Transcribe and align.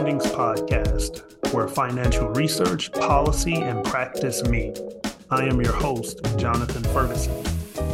Findings 0.00 0.24
podcast, 0.28 1.52
where 1.52 1.68
financial 1.68 2.30
research, 2.30 2.90
policy, 2.90 3.56
and 3.56 3.84
practice 3.84 4.42
meet. 4.44 4.80
I 5.28 5.44
am 5.44 5.60
your 5.60 5.74
host, 5.74 6.24
Jonathan 6.38 6.82
Ferguson. 6.84 7.44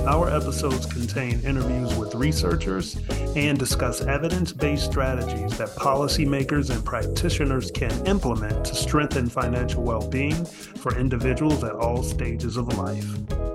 Our 0.07 0.31
episodes 0.31 0.87
contain 0.87 1.41
interviews 1.41 1.97
with 1.97 2.15
researchers 2.15 2.97
and 3.35 3.59
discuss 3.59 4.03
evidence 4.03 4.53
based 4.53 4.85
strategies 4.85 5.59
that 5.59 5.71
policymakers 5.71 6.71
and 6.71 6.85
practitioners 6.85 7.73
can 7.73 7.91
implement 8.07 8.65
to 8.67 8.77
strengthen 8.77 9.29
financial 9.29 9.83
well 9.83 10.09
being 10.09 10.45
for 10.45 10.97
individuals 10.97 11.65
at 11.65 11.73
all 11.73 12.05
stages 12.05 12.57
of 12.57 12.69
life. 12.79 13.46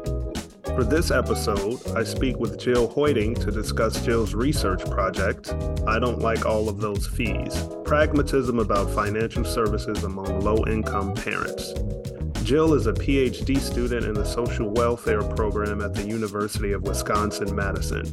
For 0.76 0.86
this 0.86 1.12
episode, 1.12 1.86
I 1.98 2.04
speak 2.04 2.38
with 2.38 2.58
Jill 2.58 2.88
Hoiting 2.88 3.36
to 3.36 3.52
discuss 3.52 4.04
Jill's 4.06 4.34
research 4.34 4.84
project, 4.90 5.54
I 5.86 6.00
Don't 6.00 6.20
Like 6.20 6.46
All 6.46 6.70
of 6.70 6.80
Those 6.80 7.06
Fees 7.08 7.68
Pragmatism 7.84 8.58
about 8.58 8.90
Financial 8.90 9.44
Services 9.44 10.04
Among 10.06 10.40
Low 10.40 10.66
Income 10.66 11.16
Parents. 11.16 11.74
Jill 12.44 12.74
is 12.74 12.88
a 12.88 12.94
PhD 12.94 13.60
student 13.60 14.06
in 14.06 14.14
the 14.14 14.24
social 14.26 14.70
welfare 14.70 15.22
program 15.22 15.82
at 15.82 15.94
the 15.94 16.08
University 16.08 16.72
of 16.72 16.84
Wisconsin 16.84 17.54
Madison. 17.54 18.06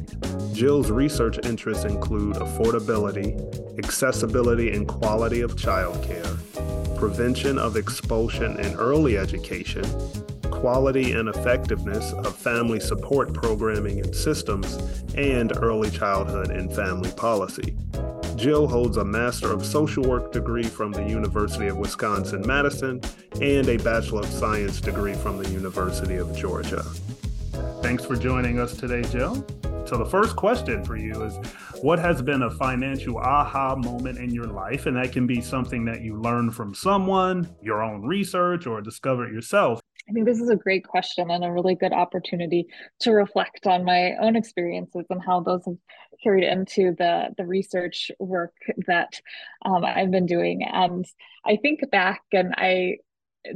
Jill's 0.53 0.91
research 0.91 1.39
interests 1.45 1.85
include 1.85 2.35
affordability, 2.35 3.79
accessibility 3.79 4.71
and 4.71 4.85
quality 4.85 5.39
of 5.39 5.55
childcare, 5.55 6.37
prevention 6.97 7.57
of 7.57 7.77
expulsion 7.77 8.59
in 8.59 8.75
early 8.75 9.17
education, 9.17 9.85
quality 10.59 11.13
and 11.13 11.29
effectiveness 11.29 12.11
of 12.11 12.35
family 12.35 12.79
support 12.79 13.33
programming 13.33 14.01
and 14.01 14.13
systems, 14.13 14.75
and 15.15 15.55
early 15.57 15.89
childhood 15.89 16.51
and 16.51 16.73
family 16.73 17.11
policy. 17.13 17.77
Jill 18.35 18.67
holds 18.67 18.97
a 18.97 19.05
Master 19.05 19.51
of 19.51 19.65
Social 19.65 20.03
Work 20.03 20.31
degree 20.31 20.63
from 20.63 20.91
the 20.91 21.03
University 21.03 21.67
of 21.67 21.77
Wisconsin 21.77 22.45
Madison 22.45 23.01
and 23.41 23.67
a 23.69 23.77
Bachelor 23.77 24.21
of 24.21 24.29
Science 24.29 24.81
degree 24.81 25.13
from 25.13 25.41
the 25.41 25.49
University 25.49 26.17
of 26.17 26.35
Georgia. 26.35 26.83
Thanks 27.81 28.03
for 28.03 28.15
joining 28.17 28.59
us 28.59 28.75
today, 28.75 29.01
Jill. 29.03 29.45
So, 29.85 29.97
the 29.97 30.05
first 30.05 30.35
question 30.35 30.83
for 30.83 30.97
you 30.97 31.23
is 31.23 31.37
What 31.81 31.99
has 31.99 32.21
been 32.21 32.43
a 32.43 32.51
financial 32.51 33.17
aha 33.17 33.75
moment 33.75 34.19
in 34.19 34.29
your 34.33 34.47
life? 34.47 34.85
And 34.85 34.97
that 34.97 35.13
can 35.13 35.25
be 35.25 35.41
something 35.41 35.85
that 35.85 36.01
you 36.01 36.15
learned 36.15 36.53
from 36.53 36.75
someone, 36.75 37.49
your 37.61 37.81
own 37.81 38.05
research, 38.05 38.67
or 38.67 38.81
discovered 38.81 39.33
yourself. 39.33 39.81
I 40.09 40.11
think 40.11 40.25
this 40.25 40.39
is 40.39 40.49
a 40.49 40.55
great 40.55 40.87
question 40.87 41.29
and 41.29 41.43
a 41.43 41.51
really 41.51 41.75
good 41.75 41.93
opportunity 41.93 42.67
to 43.01 43.11
reflect 43.11 43.67
on 43.67 43.85
my 43.85 44.15
own 44.19 44.35
experiences 44.35 45.05
and 45.09 45.21
how 45.23 45.41
those 45.41 45.63
have 45.65 45.77
carried 46.23 46.43
into 46.43 46.95
the 46.97 47.27
the 47.37 47.45
research 47.45 48.11
work 48.19 48.55
that 48.87 49.21
um, 49.63 49.85
I've 49.85 50.11
been 50.11 50.25
doing. 50.25 50.63
And 50.63 51.05
I 51.45 51.57
think 51.57 51.89
back 51.91 52.21
and 52.33 52.53
I 52.57 52.97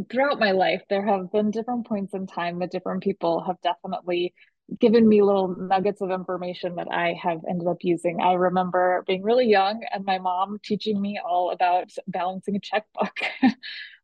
throughout 0.09 0.39
my 0.39 0.51
life 0.51 0.81
there 0.89 1.05
have 1.05 1.31
been 1.31 1.51
different 1.51 1.87
points 1.87 2.13
in 2.13 2.27
time 2.27 2.59
that 2.59 2.71
different 2.71 3.03
people 3.03 3.43
have 3.43 3.59
definitely 3.61 4.33
given 4.79 5.07
me 5.09 5.21
little 5.21 5.55
nuggets 5.57 6.01
of 6.01 6.09
information 6.09 6.75
that 6.75 6.87
I 6.89 7.19
have 7.21 7.39
ended 7.49 7.67
up 7.67 7.77
using. 7.81 8.21
I 8.21 8.33
remember 8.33 9.03
being 9.07 9.23
really 9.23 9.47
young 9.47 9.83
and 9.91 10.05
my 10.05 10.19
mom 10.19 10.59
teaching 10.63 11.01
me 11.01 11.19
all 11.23 11.51
about 11.51 11.91
balancing 12.07 12.55
a 12.55 12.59
checkbook. 12.59 13.19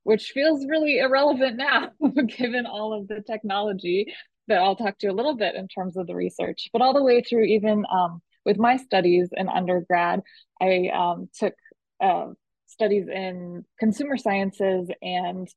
which 0.09 0.31
feels 0.31 0.65
really 0.65 0.97
irrelevant 0.97 1.55
now 1.55 1.91
given 2.37 2.65
all 2.65 2.93
of 2.93 3.07
the 3.07 3.21
technology 3.21 4.11
that 4.47 4.57
I'll 4.57 4.75
talk 4.75 4.97
to 4.97 5.07
a 5.07 5.13
little 5.13 5.35
bit 5.35 5.53
in 5.53 5.67
terms 5.67 5.97
of 5.97 6.07
the 6.07 6.15
research, 6.15 6.67
but 6.73 6.81
all 6.81 6.95
the 6.95 7.03
way 7.03 7.21
through 7.21 7.43
even 7.43 7.85
um, 7.91 8.19
with 8.43 8.57
my 8.57 8.77
studies 8.77 9.29
in 9.37 9.47
undergrad, 9.47 10.21
I 10.59 10.89
um, 10.91 11.29
took 11.37 11.53
uh, 12.01 12.29
studies 12.65 13.07
in 13.07 13.63
consumer 13.79 14.17
sciences 14.17 14.89
and 15.03 15.47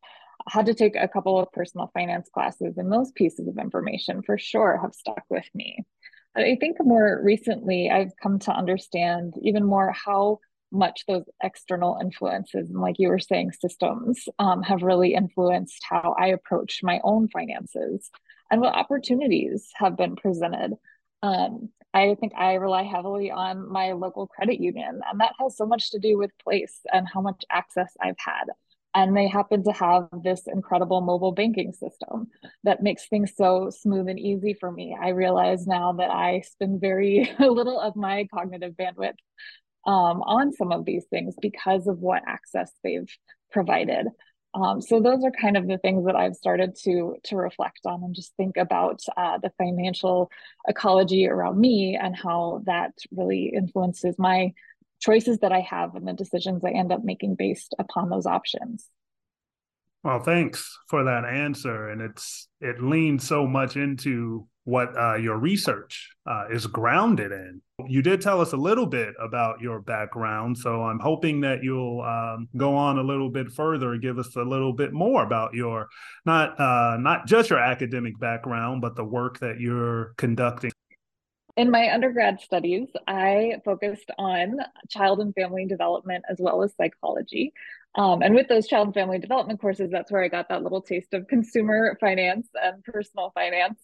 had 0.47 0.67
to 0.67 0.75
take 0.75 0.97
a 0.97 1.09
couple 1.09 1.39
of 1.39 1.51
personal 1.53 1.91
finance 1.95 2.29
classes, 2.29 2.77
and 2.77 2.93
those 2.93 3.11
pieces 3.13 3.49
of 3.49 3.57
information 3.57 4.21
for 4.21 4.37
sure 4.37 4.79
have 4.83 4.93
stuck 4.93 5.25
with 5.31 5.49
me. 5.55 5.79
I 6.37 6.59
think 6.61 6.77
more 6.81 7.23
recently, 7.25 7.89
I've 7.91 8.13
come 8.23 8.39
to 8.41 8.53
understand 8.53 9.33
even 9.41 9.65
more 9.65 9.93
how 9.93 10.41
much 10.73 11.05
those 11.07 11.25
external 11.43 11.99
influences 12.01 12.69
and 12.71 12.81
like 12.81 12.97
you 12.99 13.09
were 13.09 13.19
saying 13.19 13.53
systems 13.53 14.25
um, 14.39 14.63
have 14.63 14.83
really 14.83 15.15
influenced 15.15 15.83
how 15.89 16.15
i 16.19 16.29
approach 16.29 16.81
my 16.83 17.01
own 17.05 17.29
finances 17.29 18.11
and 18.51 18.61
what 18.61 18.75
opportunities 18.75 19.71
have 19.75 19.97
been 19.97 20.17
presented. 20.17 20.73
Um, 21.23 21.69
i 21.95 22.17
think 22.19 22.33
i 22.37 22.55
rely 22.55 22.83
heavily 22.85 23.31
on 23.31 23.71
my 23.71 23.93
local 23.93 24.27
credit 24.27 24.61
union 24.61 25.01
and 25.09 25.21
that 25.21 25.35
has 25.39 25.57
so 25.57 25.67
much 25.67 25.91
to 25.91 25.99
do 25.99 26.19
with 26.19 26.31
place 26.43 26.81
and 26.93 27.07
how 27.07 27.21
much 27.21 27.45
access 27.51 27.93
i've 28.01 28.19
had. 28.19 28.45
And 28.95 29.17
they 29.17 29.27
happen 29.27 29.65
to 29.65 29.73
have 29.73 30.09
this 30.23 30.43
incredible 30.47 31.01
mobile 31.01 31.33
banking 31.33 31.73
system 31.73 32.27
that 32.65 32.83
makes 32.83 33.09
things 33.09 33.33
so 33.35 33.71
smooth 33.71 34.07
and 34.07 34.19
easy 34.19 34.53
for 34.53 34.71
me. 34.71 34.95
I 35.01 35.09
realize 35.11 35.67
now 35.67 35.93
that 35.95 36.11
i 36.11 36.41
spend 36.41 36.81
very 36.81 37.31
little 37.39 37.81
of 37.81 37.97
my 37.97 38.27
cognitive 38.33 38.75
bandwidth 38.75 39.17
um, 39.87 40.23
on 40.23 40.53
some 40.53 40.73
of 40.73 40.85
these 40.85 41.05
things 41.07 41.35
because 41.41 41.87
of 41.87 41.99
what 41.99 42.23
access 42.27 42.71
they've 42.83 43.11
provided. 43.51 44.07
Um, 44.55 44.83
so 44.83 45.01
those 45.01 45.25
are 45.25 45.31
kind 45.31 45.57
of 45.57 45.67
the 45.67 45.79
things 45.79 46.05
that 46.05 46.15
I've 46.15 46.35
started 46.35 46.77
to 46.85 47.17
to 47.25 47.37
reflect 47.37 47.81
on 47.87 48.05
and 48.05 48.15
just 48.15 48.37
think 48.37 48.59
about 48.59 49.01
uh, 49.17 49.39
the 49.39 49.51
financial 49.57 50.31
ecology 50.69 51.27
around 51.27 51.59
me 51.59 51.99
and 52.01 52.15
how 52.15 52.63
that 52.67 52.93
really 53.11 53.53
influences 53.55 54.19
my 54.19 54.53
choices 55.01 55.39
that 55.39 55.53
I 55.53 55.61
have 55.61 55.95
and 55.95 56.07
the 56.07 56.13
decisions 56.13 56.65
I 56.65 56.71
end 56.71 56.93
up 56.93 57.03
making 57.03 57.35
based 57.37 57.75
upon 57.79 58.11
those 58.11 58.27
options. 58.27 58.87
Well, 60.05 60.21
thanks 60.21 60.79
for 60.89 61.05
that 61.05 61.25
answer, 61.25 61.91
and 61.91 62.01
it's 62.01 62.49
it 62.61 62.83
leans 62.83 63.27
so 63.27 63.47
much 63.47 63.77
into 63.77 64.49
what 64.65 64.97
uh, 64.97 65.15
your 65.15 65.39
research 65.39 66.11
uh, 66.27 66.45
is 66.51 66.67
grounded 66.67 67.31
in. 67.31 67.61
You 67.87 68.03
did 68.03 68.21
tell 68.21 68.41
us 68.41 68.53
a 68.53 68.57
little 68.57 68.87
bit 68.87 69.15
about 69.21 69.61
your 69.61 69.81
background, 69.81 70.59
so 70.59 70.83
I'm 70.83 70.99
hoping 70.99 71.41
that 71.43 71.63
you'll 71.63 72.01
um, 72.01 72.49
go 72.57 72.75
on 72.75 72.99
a 72.99 73.03
little 73.03 73.31
bit 73.31 73.53
further 73.53 73.93
and 73.93 74.03
give 74.03 74.19
us 74.19 74.35
a 74.35 74.43
little 74.43 74.73
bit 74.73 74.93
more 74.93 75.25
about 75.25 75.55
your 75.55 75.89
not 76.27 76.59
uh, 76.61 76.97
not 76.99 77.27
just 77.27 77.51
your 77.51 77.61
academic 77.61 78.19
background, 78.19 78.83
but 78.83 78.97
the 78.97 79.05
work 79.05 79.39
that 79.39 79.61
you're 79.61 80.15
conducting. 80.17 80.73
In 81.57 81.71
my 81.71 81.93
undergrad 81.93 82.41
studies, 82.41 82.89
I 83.07 83.57
focused 83.65 84.11
on 84.19 84.57
child 84.89 85.21
and 85.21 85.35
family 85.35 85.67
development 85.67 86.25
as 86.29 86.39
well 86.41 86.63
as 86.63 86.75
psychology. 86.77 87.53
Um, 87.95 88.23
and 88.23 88.35
with 88.35 88.49
those 88.49 88.67
child 88.67 88.89
and 88.89 88.95
family 88.95 89.19
development 89.19 89.61
courses, 89.61 89.91
that's 89.91 90.11
where 90.11 90.23
I 90.23 90.29
got 90.29 90.49
that 90.49 90.63
little 90.63 90.81
taste 90.81 91.13
of 91.13 91.27
consumer 91.29 91.97
finance 92.01 92.49
and 92.55 92.83
personal 92.85 93.31
finance. 93.35 93.79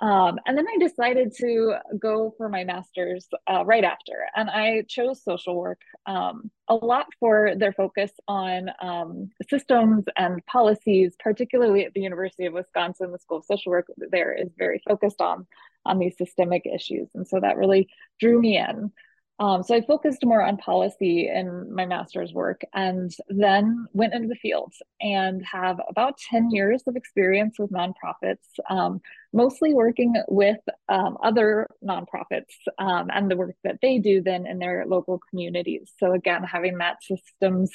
Um, 0.00 0.38
and 0.46 0.56
then 0.56 0.66
I 0.66 0.78
decided 0.78 1.34
to 1.40 1.74
go 1.98 2.32
for 2.38 2.48
my 2.48 2.64
master's 2.64 3.28
uh, 3.46 3.64
right 3.66 3.84
after, 3.84 4.26
and 4.34 4.48
I 4.48 4.82
chose 4.88 5.22
social 5.22 5.54
work 5.54 5.80
um, 6.06 6.50
a 6.68 6.74
lot 6.74 7.06
for 7.18 7.54
their 7.54 7.74
focus 7.74 8.10
on 8.26 8.70
um, 8.80 9.28
systems 9.50 10.04
and 10.16 10.44
policies, 10.46 11.16
particularly 11.22 11.84
at 11.84 11.92
the 11.92 12.00
University 12.00 12.46
of 12.46 12.54
Wisconsin. 12.54 13.12
The 13.12 13.18
School 13.18 13.38
of 13.38 13.44
Social 13.44 13.72
Work 13.72 13.88
there 13.98 14.32
is 14.32 14.48
very 14.56 14.80
focused 14.88 15.20
on 15.20 15.46
on 15.84 15.98
these 15.98 16.16
systemic 16.16 16.64
issues, 16.64 17.10
and 17.14 17.28
so 17.28 17.38
that 17.38 17.58
really 17.58 17.90
drew 18.18 18.40
me 18.40 18.56
in. 18.56 18.92
Um, 19.40 19.62
so 19.62 19.74
I 19.74 19.80
focused 19.80 20.22
more 20.22 20.42
on 20.42 20.58
policy 20.58 21.30
in 21.34 21.74
my 21.74 21.86
master's 21.86 22.34
work 22.34 22.60
and 22.74 23.10
then 23.30 23.86
went 23.94 24.12
into 24.12 24.28
the 24.28 24.34
field 24.34 24.74
and 25.00 25.42
have 25.50 25.80
about 25.88 26.18
10 26.28 26.50
years 26.50 26.82
of 26.86 26.94
experience 26.94 27.56
with 27.58 27.70
nonprofits, 27.70 28.44
um, 28.68 29.00
mostly 29.32 29.72
working 29.72 30.14
with 30.28 30.58
um, 30.90 31.16
other 31.22 31.66
nonprofits 31.82 32.52
um, 32.78 33.08
and 33.10 33.30
the 33.30 33.36
work 33.36 33.56
that 33.64 33.78
they 33.80 33.98
do 33.98 34.20
then 34.22 34.46
in 34.46 34.58
their 34.58 34.84
local 34.86 35.18
communities. 35.30 35.90
So 35.96 36.12
again, 36.12 36.44
having 36.44 36.76
that 36.78 36.98
systems 37.02 37.70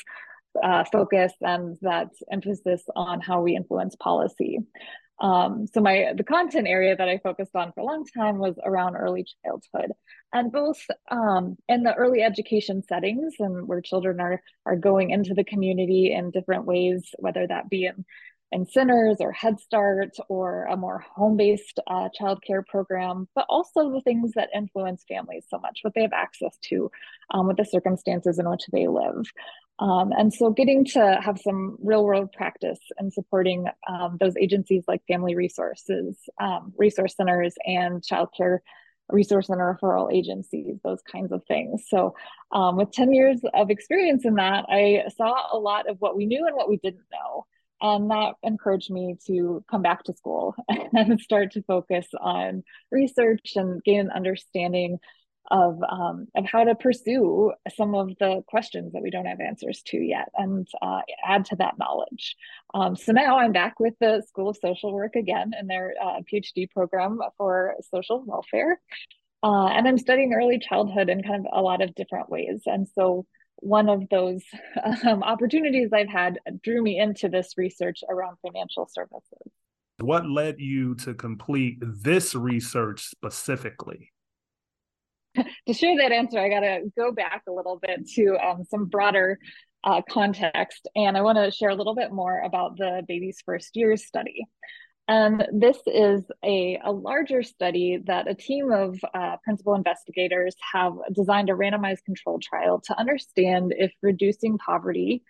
uh, 0.64 0.84
focus 0.92 1.34
and 1.42 1.78
that 1.82 2.10
emphasis 2.32 2.84
on 2.96 3.22
how 3.22 3.42
we 3.42 3.56
influence 3.56 3.96
policy. 3.96 4.60
Um, 5.20 5.66
so 5.68 5.80
my 5.80 6.14
the 6.16 6.24
content 6.24 6.68
area 6.68 6.96
that 6.96 7.08
I 7.08 7.20
focused 7.20 7.56
on 7.56 7.72
for 7.72 7.82
a 7.82 7.86
long 7.86 8.06
time 8.06 8.38
was 8.38 8.56
around 8.64 8.96
early 8.96 9.26
childhood, 9.44 9.94
and 10.34 10.52
both 10.52 10.82
um, 11.10 11.56
in 11.70 11.84
the 11.84 11.94
early 11.94 12.22
education 12.22 12.84
settings 12.84 13.36
and 13.40 13.68
where 13.68 13.82
children 13.82 14.20
are 14.20 14.42
are 14.66 14.76
going 14.76 15.12
into 15.12 15.34
the 15.34 15.46
community 15.46 16.14
in 16.14 16.32
different 16.32 16.66
ways, 16.66 17.10
whether 17.20 17.48
that 17.48 17.70
be 17.70 17.86
in 17.86 18.04
in 18.52 18.66
centers 18.66 19.18
or 19.20 19.32
Head 19.32 19.60
Start 19.60 20.12
or 20.30 20.66
a 20.66 20.78
more 20.78 21.00
home-based 21.00 21.80
uh, 21.88 22.10
childcare 22.20 22.66
program, 22.66 23.28
but 23.36 23.46
also 23.50 23.92
the 23.92 24.02
things 24.02 24.34
that 24.36 24.50
influence 24.56 25.04
families 25.08 25.46
so 25.50 25.60
much, 25.60 25.80
what 25.82 25.94
they 25.94 26.04
have 26.04 26.14
access 26.14 26.56
to, 26.70 26.90
um, 27.32 27.48
with 27.48 27.58
the 27.58 27.66
circumstances 27.66 28.40
in 28.40 28.50
which 28.50 28.64
they 28.72 28.88
live. 28.88 29.26
Um, 29.80 30.12
and 30.18 30.34
so 30.34 30.52
getting 30.52 30.86
to 30.86 31.20
have 31.22 31.40
some 31.40 31.78
real 31.82 32.06
world 32.06 32.32
practice 32.32 32.80
and 32.98 33.12
supporting 33.12 33.66
um, 33.88 34.18
those 34.20 34.38
agencies 34.38 34.84
like 34.88 35.02
family 35.08 35.36
resources, 35.36 36.18
um, 36.40 36.74
resource 36.78 37.16
centers 37.16 37.56
and 37.66 38.02
childcare 38.02 38.60
resource 39.10 39.50
and 39.50 39.60
referral 39.60 40.12
agencies, 40.12 40.78
those 40.84 41.02
kinds 41.02 41.32
of 41.32 41.44
things. 41.48 41.84
So, 41.90 42.16
um, 42.52 42.78
with 42.78 42.92
10 42.92 43.14
years 43.14 43.40
of 43.54 43.70
experience 43.70 44.26
in 44.26 44.36
that, 44.36 44.66
I 44.70 45.04
saw 45.16 45.36
a 45.52 45.60
lot 45.60 45.90
of 45.90 45.98
what 46.00 46.16
we 46.16 46.26
knew 46.26 46.48
and 46.48 46.56
what 46.56 46.70
we 46.70 46.78
didn't 46.78 47.06
know. 47.12 47.46
And 47.82 48.10
that 48.10 48.36
encouraged 48.42 48.90
me 48.90 49.18
to 49.28 49.64
come 49.70 49.82
back 49.82 50.04
to 50.06 50.14
school 50.14 50.56
and 50.70 51.20
start 51.20 51.52
to 51.52 51.64
focus 51.64 52.08
on 52.20 52.64
research 52.92 53.54
and 53.56 53.84
gain 53.84 54.00
an 54.00 54.12
understanding 54.12 54.98
of 55.52 55.82
um, 55.88 56.28
of 56.36 56.46
how 56.46 56.64
to 56.64 56.76
pursue 56.76 57.54
some 57.76 57.96
of 57.96 58.10
the 58.20 58.42
questions 58.48 58.94
that 58.94 59.02
we 59.02 59.12
don't 59.12 59.26
have 59.26 59.40
answers 59.40 59.82
to 59.88 59.98
yet, 59.98 60.30
and 60.36 60.68
uh, 60.82 61.02
add 61.26 61.46
to 61.46 61.56
that 61.58 61.78
knowledge. 61.78 62.36
Um, 62.74 62.96
so 62.96 63.12
now 63.12 63.40
I'm 63.40 63.52
back 63.52 63.80
with 63.80 63.94
the 64.00 64.24
School 64.28 64.50
of 64.50 64.58
Social 64.58 64.94
Work 64.94 65.16
again 65.16 65.52
in 65.60 65.68
their 65.68 65.94
uh, 66.02 66.22
PhD 66.32 66.70
program 66.70 67.20
for 67.38 67.76
social 67.92 68.24
welfare, 68.26 68.80
uh, 69.44 69.68
and 69.68 69.88
I'm 69.88 69.98
studying 69.98 70.34
early 70.34 70.60
childhood 70.60 71.10
in 71.10 71.22
kind 71.22 71.46
of 71.46 71.52
a 71.54 71.62
lot 71.62 71.82
of 71.82 71.94
different 71.96 72.30
ways. 72.30 72.62
And 72.66 72.88
so 72.96 73.26
one 73.58 73.90
of 73.90 74.04
those 74.10 74.44
um, 75.06 75.24
opportunities 75.24 75.90
I've 75.94 76.10
had 76.10 76.40
drew 76.64 76.82
me 76.82 77.00
into 77.00 77.30
this 77.30 77.54
research 77.58 78.00
around 78.10 78.38
financial 78.42 78.88
services. 78.92 79.52
What 80.00 80.30
led 80.30 80.60
you 80.60 80.96
to 80.96 81.14
complete 81.14 81.78
this 81.82 82.36
research 82.36 83.08
specifically? 83.08 84.12
To 85.68 85.74
share 85.74 85.98
that 85.98 86.12
answer, 86.12 86.40
I 86.40 86.50
got 86.50 86.62
to 86.62 86.82
go 86.98 87.12
back 87.12 87.44
a 87.48 87.52
little 87.52 87.80
bit 87.80 88.08
to 88.16 88.38
um, 88.38 88.64
some 88.70 88.86
broader 88.86 89.40
uh, 89.84 90.02
context, 90.10 90.88
and 90.96 91.16
I 91.16 91.22
want 91.22 91.38
to 91.38 91.52
share 91.52 91.70
a 91.70 91.76
little 91.76 91.96
bit 91.96 92.12
more 92.12 92.42
about 92.42 92.78
the 92.78 93.04
Baby's 93.08 93.42
First 93.46 93.76
Years 93.76 94.06
study. 94.06 94.46
And 95.08 95.48
this 95.54 95.78
is 95.86 96.24
a, 96.44 96.80
a 96.84 96.92
larger 96.92 97.44
study 97.44 98.00
that 98.06 98.28
a 98.28 98.34
team 98.34 98.72
of 98.72 98.98
uh, 99.14 99.38
principal 99.44 99.76
investigators 99.76 100.56
have 100.74 100.94
designed 101.14 101.52
a 101.52 101.54
randomized 101.54 102.04
control 102.06 102.40
trial 102.40 102.82
to 102.86 102.98
understand 102.98 103.74
if 103.78 103.94
reducing 104.02 104.58
poverty 104.58 105.22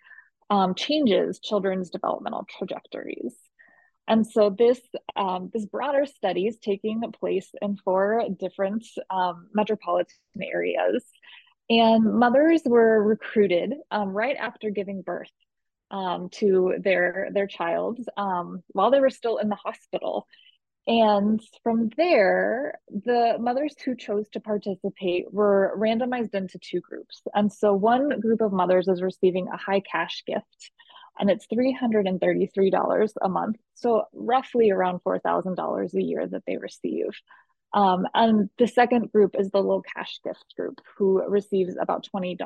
um, 0.48 0.74
changes 0.74 1.40
children's 1.40 1.90
developmental 1.90 2.46
trajectories. 2.56 3.34
And 4.08 4.26
so 4.26 4.50
this 4.50 4.80
um, 5.16 5.50
this 5.52 5.66
broader 5.66 6.06
study 6.06 6.46
is 6.46 6.58
taking 6.58 7.00
place 7.12 7.48
in 7.60 7.76
four 7.76 8.22
different 8.38 8.86
um, 9.10 9.48
metropolitan 9.52 10.14
areas, 10.40 11.04
and 11.68 12.04
mothers 12.04 12.62
were 12.64 13.02
recruited 13.02 13.74
um, 13.90 14.10
right 14.10 14.36
after 14.36 14.70
giving 14.70 15.02
birth 15.02 15.30
um, 15.90 16.28
to 16.30 16.74
their 16.78 17.28
their 17.32 17.46
child 17.46 17.98
um, 18.16 18.62
while 18.68 18.90
they 18.90 19.00
were 19.00 19.10
still 19.10 19.38
in 19.38 19.48
the 19.48 19.56
hospital. 19.56 20.26
And 20.88 21.42
from 21.64 21.90
there, 21.96 22.78
the 22.88 23.38
mothers 23.40 23.74
who 23.84 23.96
chose 23.96 24.28
to 24.30 24.40
participate 24.40 25.32
were 25.32 25.76
randomized 25.76 26.32
into 26.34 26.60
two 26.60 26.80
groups. 26.80 27.22
And 27.34 27.52
so 27.52 27.74
one 27.74 28.20
group 28.20 28.40
of 28.40 28.52
mothers 28.52 28.86
is 28.86 29.02
receiving 29.02 29.48
a 29.48 29.56
high 29.56 29.80
cash 29.80 30.22
gift, 30.24 30.70
and 31.18 31.28
it's 31.28 31.48
$333 31.48 33.10
a 33.20 33.28
month. 33.28 33.56
So 33.76 34.04
roughly 34.12 34.70
around 34.70 35.00
$4,000 35.06 35.94
a 35.94 36.02
year 36.02 36.26
that 36.26 36.42
they 36.46 36.56
receive. 36.56 37.06
Um, 37.72 38.06
and 38.14 38.48
the 38.58 38.66
second 38.66 39.12
group 39.12 39.36
is 39.38 39.50
the 39.50 39.62
low 39.62 39.82
cash 39.82 40.18
gift 40.24 40.54
group, 40.56 40.80
who 40.96 41.22
receives 41.28 41.76
about 41.80 42.06
$20 42.14 42.38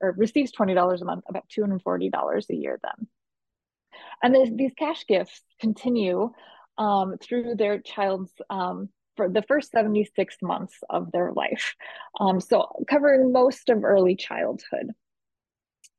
or 0.00 0.14
receives 0.16 0.50
$20 0.52 1.00
a 1.00 1.04
month, 1.04 1.24
about 1.28 1.44
$240 1.56 2.50
a 2.50 2.54
year 2.54 2.80
then. 2.82 3.06
And 4.22 4.34
these, 4.34 4.50
these 4.56 4.72
cash 4.78 5.04
gifts 5.06 5.42
continue 5.60 6.32
um, 6.78 7.16
through 7.20 7.56
their 7.56 7.80
child's 7.80 8.32
um, 8.48 8.88
for 9.16 9.28
the 9.28 9.42
first 9.42 9.72
76 9.72 10.36
months 10.40 10.78
of 10.88 11.12
their 11.12 11.32
life. 11.32 11.74
Um, 12.20 12.40
so 12.40 12.84
covering 12.88 13.32
most 13.32 13.68
of 13.68 13.84
early 13.84 14.16
childhood. 14.16 14.92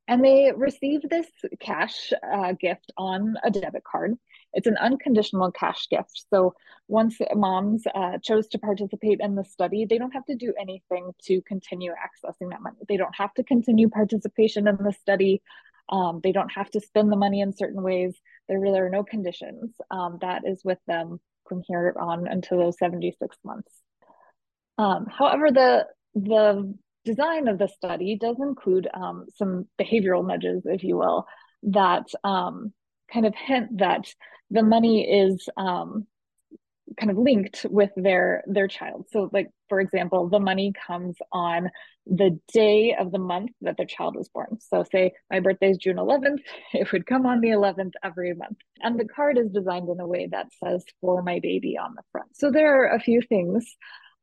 And 0.07 0.23
they 0.23 0.51
receive 0.55 1.01
this 1.07 1.27
cash 1.59 2.11
uh, 2.23 2.53
gift 2.53 2.91
on 2.97 3.35
a 3.43 3.51
debit 3.51 3.83
card. 3.83 4.15
It's 4.53 4.67
an 4.67 4.77
unconditional 4.77 5.51
cash 5.51 5.87
gift. 5.89 6.25
So 6.29 6.53
once 6.87 7.17
moms 7.33 7.83
uh, 7.93 8.17
chose 8.23 8.47
to 8.49 8.59
participate 8.59 9.19
in 9.21 9.35
the 9.35 9.43
study, 9.43 9.85
they 9.85 9.97
don't 9.97 10.13
have 10.13 10.25
to 10.25 10.35
do 10.35 10.53
anything 10.59 11.11
to 11.23 11.41
continue 11.43 11.91
accessing 11.91 12.49
that 12.49 12.61
money. 12.61 12.77
They 12.87 12.97
don't 12.97 13.15
have 13.15 13.33
to 13.35 13.43
continue 13.43 13.89
participation 13.89 14.67
in 14.67 14.77
the 14.77 14.93
study. 14.93 15.41
Um, 15.89 16.19
they 16.23 16.31
don't 16.31 16.51
have 16.51 16.69
to 16.71 16.81
spend 16.81 17.11
the 17.11 17.17
money 17.17 17.41
in 17.41 17.53
certain 17.53 17.81
ways. 17.81 18.19
There 18.47 18.59
really 18.59 18.79
are 18.79 18.89
no 18.89 19.03
conditions. 19.03 19.73
Um, 19.91 20.17
that 20.21 20.43
is 20.45 20.61
with 20.63 20.79
them 20.87 21.19
from 21.47 21.63
here 21.67 21.95
on 21.99 22.27
until 22.27 22.59
those 22.59 22.77
76 22.77 23.35
months. 23.43 23.71
Um, 24.77 25.07
however, 25.07 25.51
the 25.51 25.87
the 26.15 26.73
design 27.05 27.47
of 27.47 27.57
the 27.57 27.67
study 27.67 28.17
does 28.19 28.37
include 28.39 28.87
um, 28.93 29.25
some 29.35 29.67
behavioral 29.79 30.25
nudges, 30.25 30.63
if 30.65 30.83
you 30.83 30.97
will, 30.97 31.25
that 31.63 32.05
um, 32.23 32.73
kind 33.11 33.25
of 33.25 33.33
hint 33.35 33.79
that 33.79 34.13
the 34.49 34.63
money 34.63 35.03
is 35.03 35.47
um, 35.57 36.07
kind 36.99 37.11
of 37.11 37.17
linked 37.17 37.65
with 37.69 37.91
their 37.95 38.43
their 38.47 38.67
child. 38.67 39.05
So, 39.11 39.29
like 39.31 39.49
for 39.67 39.79
example, 39.79 40.29
the 40.29 40.39
money 40.39 40.73
comes 40.87 41.15
on 41.31 41.69
the 42.05 42.39
day 42.51 42.95
of 42.99 43.11
the 43.11 43.19
month 43.19 43.51
that 43.61 43.77
their 43.77 43.85
child 43.85 44.15
was 44.15 44.29
born. 44.29 44.57
So, 44.59 44.83
say 44.91 45.13
my 45.29 45.39
birthday 45.39 45.71
is 45.71 45.77
June 45.77 45.97
11th, 45.97 46.39
it 46.73 46.91
would 46.91 47.05
come 47.05 47.25
on 47.25 47.41
the 47.41 47.49
11th 47.49 47.93
every 48.03 48.33
month, 48.33 48.57
and 48.81 48.99
the 48.99 49.05
card 49.05 49.37
is 49.37 49.49
designed 49.51 49.89
in 49.89 49.99
a 49.99 50.07
way 50.07 50.27
that 50.31 50.47
says 50.63 50.83
"for 51.01 51.21
my 51.21 51.39
baby" 51.39 51.77
on 51.77 51.95
the 51.95 52.03
front. 52.11 52.35
So, 52.35 52.51
there 52.51 52.83
are 52.83 52.95
a 52.95 52.99
few 52.99 53.21
things. 53.21 53.75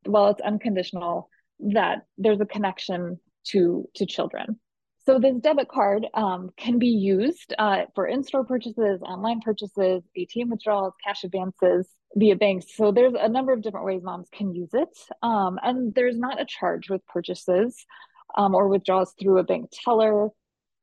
While 0.05 0.29
it's 0.29 0.41
unconditional, 0.41 1.29
that 1.59 2.05
there's 2.17 2.41
a 2.41 2.45
connection 2.45 3.19
to 3.47 3.87
to 3.95 4.05
children. 4.05 4.59
So 5.07 5.19
this 5.19 5.37
debit 5.39 5.69
card 5.69 6.05
um, 6.15 6.49
can 6.57 6.79
be 6.79 6.89
used 6.89 7.53
uh, 7.57 7.83
for 7.95 8.07
in-store 8.07 8.43
purchases, 8.43 9.01
online 9.01 9.39
purchases, 9.39 10.03
ATM 10.17 10.49
withdrawals, 10.49 10.95
cash 11.01 11.23
advances 11.23 11.87
via 12.15 12.35
banks. 12.35 12.75
So 12.75 12.91
there's 12.91 13.13
a 13.17 13.29
number 13.29 13.53
of 13.53 13.61
different 13.61 13.85
ways 13.85 14.03
moms 14.03 14.27
can 14.33 14.53
use 14.53 14.71
it. 14.73 14.89
Um, 15.23 15.59
and 15.63 15.95
there's 15.95 16.17
not 16.17 16.41
a 16.41 16.45
charge 16.45 16.89
with 16.89 17.07
purchases 17.07 17.85
um, 18.35 18.53
or 18.53 18.67
withdrawals 18.67 19.13
through 19.17 19.37
a 19.37 19.45
bank 19.45 19.69
teller. 19.71 20.27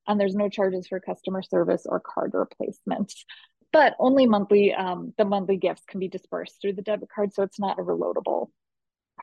And 0.08 0.18
there's 0.18 0.34
no 0.34 0.48
charges 0.48 0.86
for 0.86 1.00
customer 1.00 1.42
service 1.42 1.84
or 1.84 2.00
card 2.00 2.30
replacement. 2.32 3.12
But 3.74 3.94
only 3.98 4.24
monthly, 4.24 4.72
um, 4.72 5.12
the 5.18 5.26
monthly 5.26 5.58
gifts 5.58 5.82
can 5.86 6.00
be 6.00 6.08
dispersed 6.08 6.62
through 6.62 6.74
the 6.74 6.82
debit 6.82 7.10
card. 7.14 7.34
So 7.34 7.42
it's 7.42 7.60
not 7.60 7.78
a 7.78 7.82
reloadable 7.82 8.48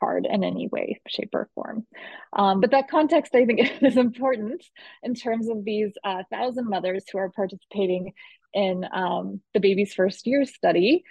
card 0.02 0.26
in 0.28 0.42
any 0.42 0.68
way, 0.68 1.00
shape, 1.06 1.30
or 1.32 1.48
form. 1.54 1.86
Um, 2.32 2.60
but 2.60 2.72
that 2.72 2.90
context, 2.90 3.34
I 3.34 3.46
think, 3.46 3.60
is 3.82 3.96
important 3.96 4.64
in 5.02 5.14
terms 5.14 5.48
of 5.48 5.64
these 5.64 5.92
uh, 6.04 6.22
thousand 6.30 6.68
mothers 6.68 7.04
who 7.10 7.18
are 7.18 7.30
participating 7.30 8.12
in 8.52 8.84
um, 8.92 9.40
the 9.54 9.60
baby's 9.60 9.94
first 9.94 10.26
year 10.26 10.44
study. 10.44 11.04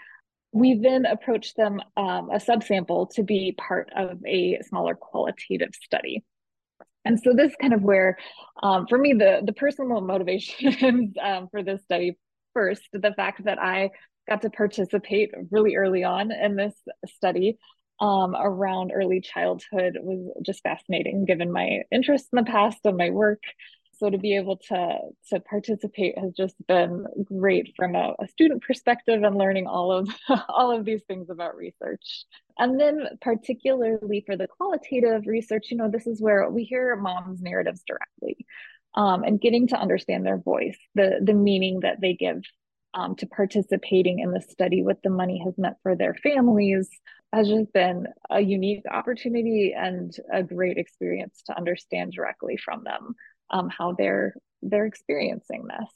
We 0.52 0.78
then 0.78 1.06
approached 1.06 1.56
them 1.56 1.80
um, 1.96 2.30
a 2.30 2.38
subsample 2.38 3.10
to 3.16 3.24
be 3.24 3.56
part 3.58 3.90
of 3.96 4.20
a 4.26 4.60
smaller 4.68 4.96
qualitative 4.96 5.72
study. 5.82 6.24
And 7.06 7.20
so 7.20 7.34
this 7.34 7.52
is 7.52 7.58
kind 7.60 7.74
of 7.74 7.82
where, 7.82 8.18
um, 8.62 8.86
for 8.88 8.98
me, 8.98 9.14
the, 9.14 9.42
the 9.44 9.54
personal 9.54 10.02
motivations 10.14 11.16
um, 11.22 11.48
for 11.50 11.64
this 11.64 11.82
study 11.84 12.18
first, 12.54 12.84
the 12.92 13.14
fact 13.16 13.46
that 13.46 13.60
I 13.60 13.92
got 14.30 14.42
to 14.42 14.50
participate 14.50 15.32
really 15.50 15.76
early 15.76 16.04
on 16.04 16.32
in 16.32 16.56
this 16.56 16.76
study 17.08 17.58
um, 18.02 18.36
around 18.36 18.92
early 18.94 19.22
childhood 19.22 19.98
was 20.02 20.34
just 20.44 20.64
fascinating 20.64 21.24
given 21.24 21.52
my 21.52 21.84
interest 21.92 22.28
in 22.34 22.38
the 22.38 22.52
past 22.52 22.80
and 22.84 22.98
my 22.98 23.12
work. 23.12 23.44
So 23.94 24.10
to 24.10 24.18
be 24.18 24.36
able 24.36 24.58
to 24.70 24.98
to 25.30 25.40
participate 25.42 26.18
has 26.18 26.34
just 26.34 26.56
been 26.68 27.06
great 27.24 27.74
from 27.76 27.94
a, 27.96 28.16
a 28.20 28.28
student 28.28 28.64
perspective 28.64 29.22
and 29.22 29.38
learning 29.38 29.68
all 29.68 29.92
of 29.92 30.10
all 30.50 30.76
of 30.76 30.84
these 30.84 31.04
things 31.08 31.30
about 31.30 31.56
research. 31.56 32.26
And 32.58 32.80
then 32.80 33.06
particularly 33.22 34.24
for 34.26 34.36
the 34.36 34.48
qualitative 34.48 35.28
research, 35.28 35.68
you 35.70 35.78
know, 35.78 35.90
this 35.90 36.08
is 36.08 36.20
where 36.20 36.50
we 36.50 36.64
hear 36.64 36.96
moms' 36.96 37.42
narratives 37.42 37.84
directly. 37.86 38.46
Um, 38.94 39.24
and 39.24 39.40
getting 39.40 39.68
to 39.68 39.80
understand 39.80 40.26
their 40.26 40.40
voice, 40.40 40.78
the 40.96 41.20
the 41.24 41.36
meaning 41.36 41.82
that 41.82 42.02
they 42.02 42.14
give 42.14 42.42
um, 42.94 43.16
to 43.16 43.26
participating 43.28 44.20
in 44.20 44.32
the 44.32 44.42
study, 44.42 44.84
what 44.84 45.02
the 45.04 45.10
money 45.10 45.42
has 45.46 45.58
meant 45.58 45.78
for 45.84 45.96
their 45.96 46.14
families, 46.16 46.90
has 47.34 47.48
just 47.48 47.72
been 47.74 48.08
a 48.30 48.42
unique 48.42 48.84
opportunity 48.92 49.74
and 49.78 50.16
a 50.32 50.44
great 50.44 50.78
experience 50.78 51.42
to 51.46 51.56
understand 51.56 52.12
directly 52.14 52.58
from 52.58 52.84
them 52.84 53.16
um, 53.50 53.70
how 53.70 53.94
they're 53.94 54.34
they're 54.62 54.86
experiencing 54.86 55.66
this. 55.68 55.90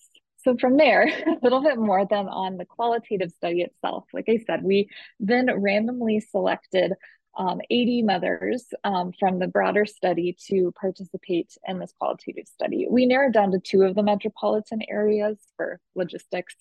So 0.44 0.56
from 0.60 0.78
there, 0.78 1.04
a 1.28 1.38
little 1.44 1.62
bit 1.62 1.78
more 1.78 2.06
than 2.06 2.28
on 2.28 2.58
the 2.58 2.66
qualitative 2.66 3.32
study 3.32 3.62
itself. 3.62 4.06
Like 4.14 4.26
I 4.30 4.38
said, 4.46 4.64
we 4.64 4.90
then 5.20 5.50
randomly 5.60 6.20
selected 6.20 6.94
um, 7.38 7.60
80 7.70 8.04
mothers 8.04 8.66
um, 8.84 9.12
from 9.20 9.40
the 9.40 9.48
broader 9.48 9.86
study 9.86 10.36
to 10.48 10.72
participate 10.80 11.58
in 11.68 11.80
this 11.80 11.94
qualitative 12.00 12.48
study. 12.48 12.88
We 12.90 13.06
narrowed 13.06 13.34
down 13.34 13.52
to 13.52 13.60
two 13.60 13.84
of 13.84 13.96
the 13.96 14.04
metropolitan 14.04 14.82
areas 14.90 15.40
for 15.58 15.80
logistics, 15.96 16.56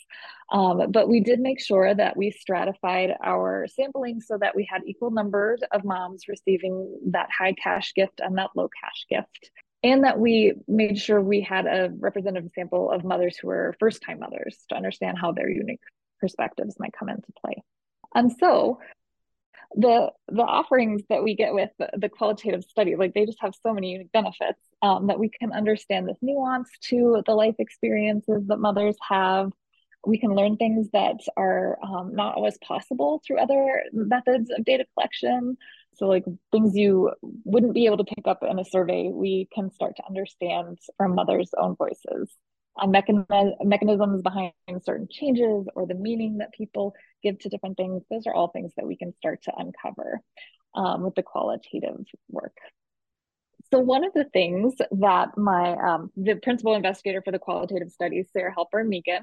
um, 0.53 0.91
but 0.91 1.09
we 1.09 1.21
did 1.21 1.41
make 1.41 1.61
sure 1.61 1.95
that 1.95 2.17
we 2.17 2.31
stratified 2.31 3.15
our 3.23 3.67
sampling 3.69 4.21
so 4.21 4.39
that 4.39 4.57
we 4.57 4.69
had 4.71 4.83
equal 4.87 5.11
numbers 5.11 5.61
of 5.73 5.85
moms 5.85 6.29
receiving 6.29 6.99
that 7.07 7.29
high 7.31 7.53
cash 7.53 7.93
gift 7.95 8.21
and 8.21 8.37
that 8.39 8.51
low 8.57 8.69
cash 8.83 9.07
gift. 9.09 9.51
And 9.83 10.05
that 10.05 10.19
we 10.19 10.55
made 10.67 10.99
sure 10.99 11.21
we 11.21 11.43
had 11.43 11.67
a 11.67 11.91
representative 11.99 12.51
sample 12.55 12.91
of 12.91 13.05
mothers 13.05 13.37
who 13.37 13.49
were 13.49 13.77
first 13.79 14.03
time 14.03 14.21
mothers 14.21 14.65
to 14.71 14.77
understand 14.77 15.19
how 15.19 15.33
their 15.33 15.51
unique 15.51 15.83
perspectives 16.21 16.77
might 16.79 16.95
come 16.99 17.11
into 17.11 17.29
play. 17.39 17.63
And 18.15 18.33
so 18.33 18.79
the 19.75 20.11
the 20.29 20.43
offerings 20.43 21.03
that 21.09 21.23
we 21.23 21.35
get 21.35 21.55
with 21.55 21.71
the, 21.79 21.91
the, 21.95 22.09
qualitative 22.09 22.65
study 22.65 22.97
like 22.97 23.15
they 23.15 23.27
just 23.27 23.41
have 23.41 23.55
so 23.63 23.73
many 23.73 23.93
unique 23.93 24.13
benefits 24.13 24.61
um, 24.83 25.07
that 25.07 25.19
we 25.19 25.29
can 25.29 25.53
understand 25.53 26.09
this 26.09 26.19
nuance 26.23 26.69
to 26.81 27.23
the 27.27 27.35
life 27.35 27.57
experiences 27.59 28.47
that 28.47 28.59
mothers 28.59 28.97
have. 29.07 29.53
We 30.07 30.19
can 30.19 30.35
learn 30.35 30.57
things 30.57 30.89
that 30.93 31.21
are 31.37 31.79
um, 31.83 32.15
not 32.15 32.35
always 32.35 32.59
possible 32.59 33.23
through 33.27 33.39
other 33.41 33.83
methods 33.93 34.51
of 34.51 34.65
data 34.65 34.85
collection. 34.95 35.57
So 35.95 36.09
like 36.09 36.25
things 36.53 36.77
you 36.77 37.13
wouldn't 37.23 37.75
be 37.75 37.87
able 37.87 37.99
to 37.99 38.05
pick 38.05 38.27
up 38.27 38.43
in 38.43 38.59
a 38.59 38.65
survey 38.65 39.09
we 39.13 39.49
can 39.55 39.71
start 39.73 39.97
to 39.97 40.07
understand 40.07 40.79
from 40.99 41.15
mothers 41.15 41.51
own 41.57 41.77
voices 41.77 42.37
uh, 42.81 42.87
mechan- 42.87 43.55
mechanisms 43.65 44.23
behind 44.23 44.53
certain 44.83 45.09
changes 45.11 45.67
or 45.75 45.87
the 45.87 45.95
meaning 45.95 46.39
that 46.39 46.53
people 46.53 46.95
give 47.23 47.39
to 47.41 47.49
different 47.49 47.77
things. 47.77 48.03
Those 48.11 48.27
are 48.27 48.35
all 48.35 48.49
things 48.49 48.73
that 48.77 48.87
we 48.87 48.97
can 48.97 49.15
start 49.15 49.43
to 49.45 49.53
uncover 49.57 50.21
um, 50.75 51.03
with 51.03 51.15
the 51.15 51.23
qualitative 51.23 52.05
work. 52.31 52.57
So 53.73 53.79
one 53.79 54.05
of 54.05 54.13
the 54.13 54.25
things 54.25 54.75
that 54.91 55.37
my 55.37 55.73
um, 55.77 56.11
the 56.17 56.37
principal 56.37 56.75
investigator 56.75 57.23
for 57.23 57.33
the 57.33 57.39
qualitative 57.39 57.91
studies, 57.91 58.29
Sarah 58.33 58.55
Halpern-Meekin, 58.55 59.23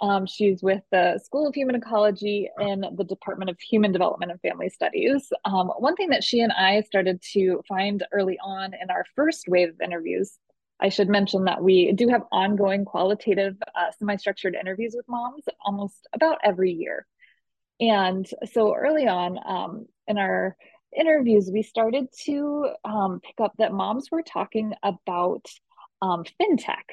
um, 0.00 0.26
she's 0.26 0.62
with 0.62 0.82
the 0.90 1.20
School 1.22 1.46
of 1.46 1.54
Human 1.54 1.76
Ecology 1.76 2.48
in 2.58 2.84
the 2.96 3.04
Department 3.04 3.50
of 3.50 3.60
Human 3.60 3.92
Development 3.92 4.32
and 4.32 4.40
Family 4.40 4.68
Studies. 4.68 5.32
Um, 5.44 5.68
one 5.78 5.94
thing 5.96 6.10
that 6.10 6.24
she 6.24 6.40
and 6.40 6.52
I 6.52 6.80
started 6.82 7.22
to 7.32 7.62
find 7.68 8.04
early 8.12 8.38
on 8.44 8.74
in 8.74 8.90
our 8.90 9.04
first 9.14 9.48
wave 9.48 9.68
of 9.68 9.80
interviews 9.80 10.38
I 10.80 10.88
should 10.88 11.08
mention 11.08 11.44
that 11.44 11.62
we 11.62 11.92
do 11.92 12.08
have 12.08 12.22
ongoing 12.32 12.84
qualitative 12.84 13.56
uh, 13.74 13.90
semi-structured 13.98 14.54
interviews 14.54 14.94
with 14.96 15.08
moms 15.08 15.44
almost 15.64 16.06
about 16.12 16.38
every 16.42 16.72
year. 16.72 17.06
And 17.80 18.28
so 18.52 18.74
early 18.74 19.06
on 19.06 19.38
um, 19.46 19.86
in 20.06 20.18
our 20.18 20.56
interviews, 20.96 21.50
we 21.52 21.62
started 21.62 22.06
to 22.24 22.68
um, 22.84 23.20
pick 23.20 23.34
up 23.40 23.52
that 23.58 23.72
moms 23.72 24.10
were 24.10 24.22
talking 24.22 24.74
about 24.82 25.46
um, 26.02 26.24
fintech. 26.40 26.84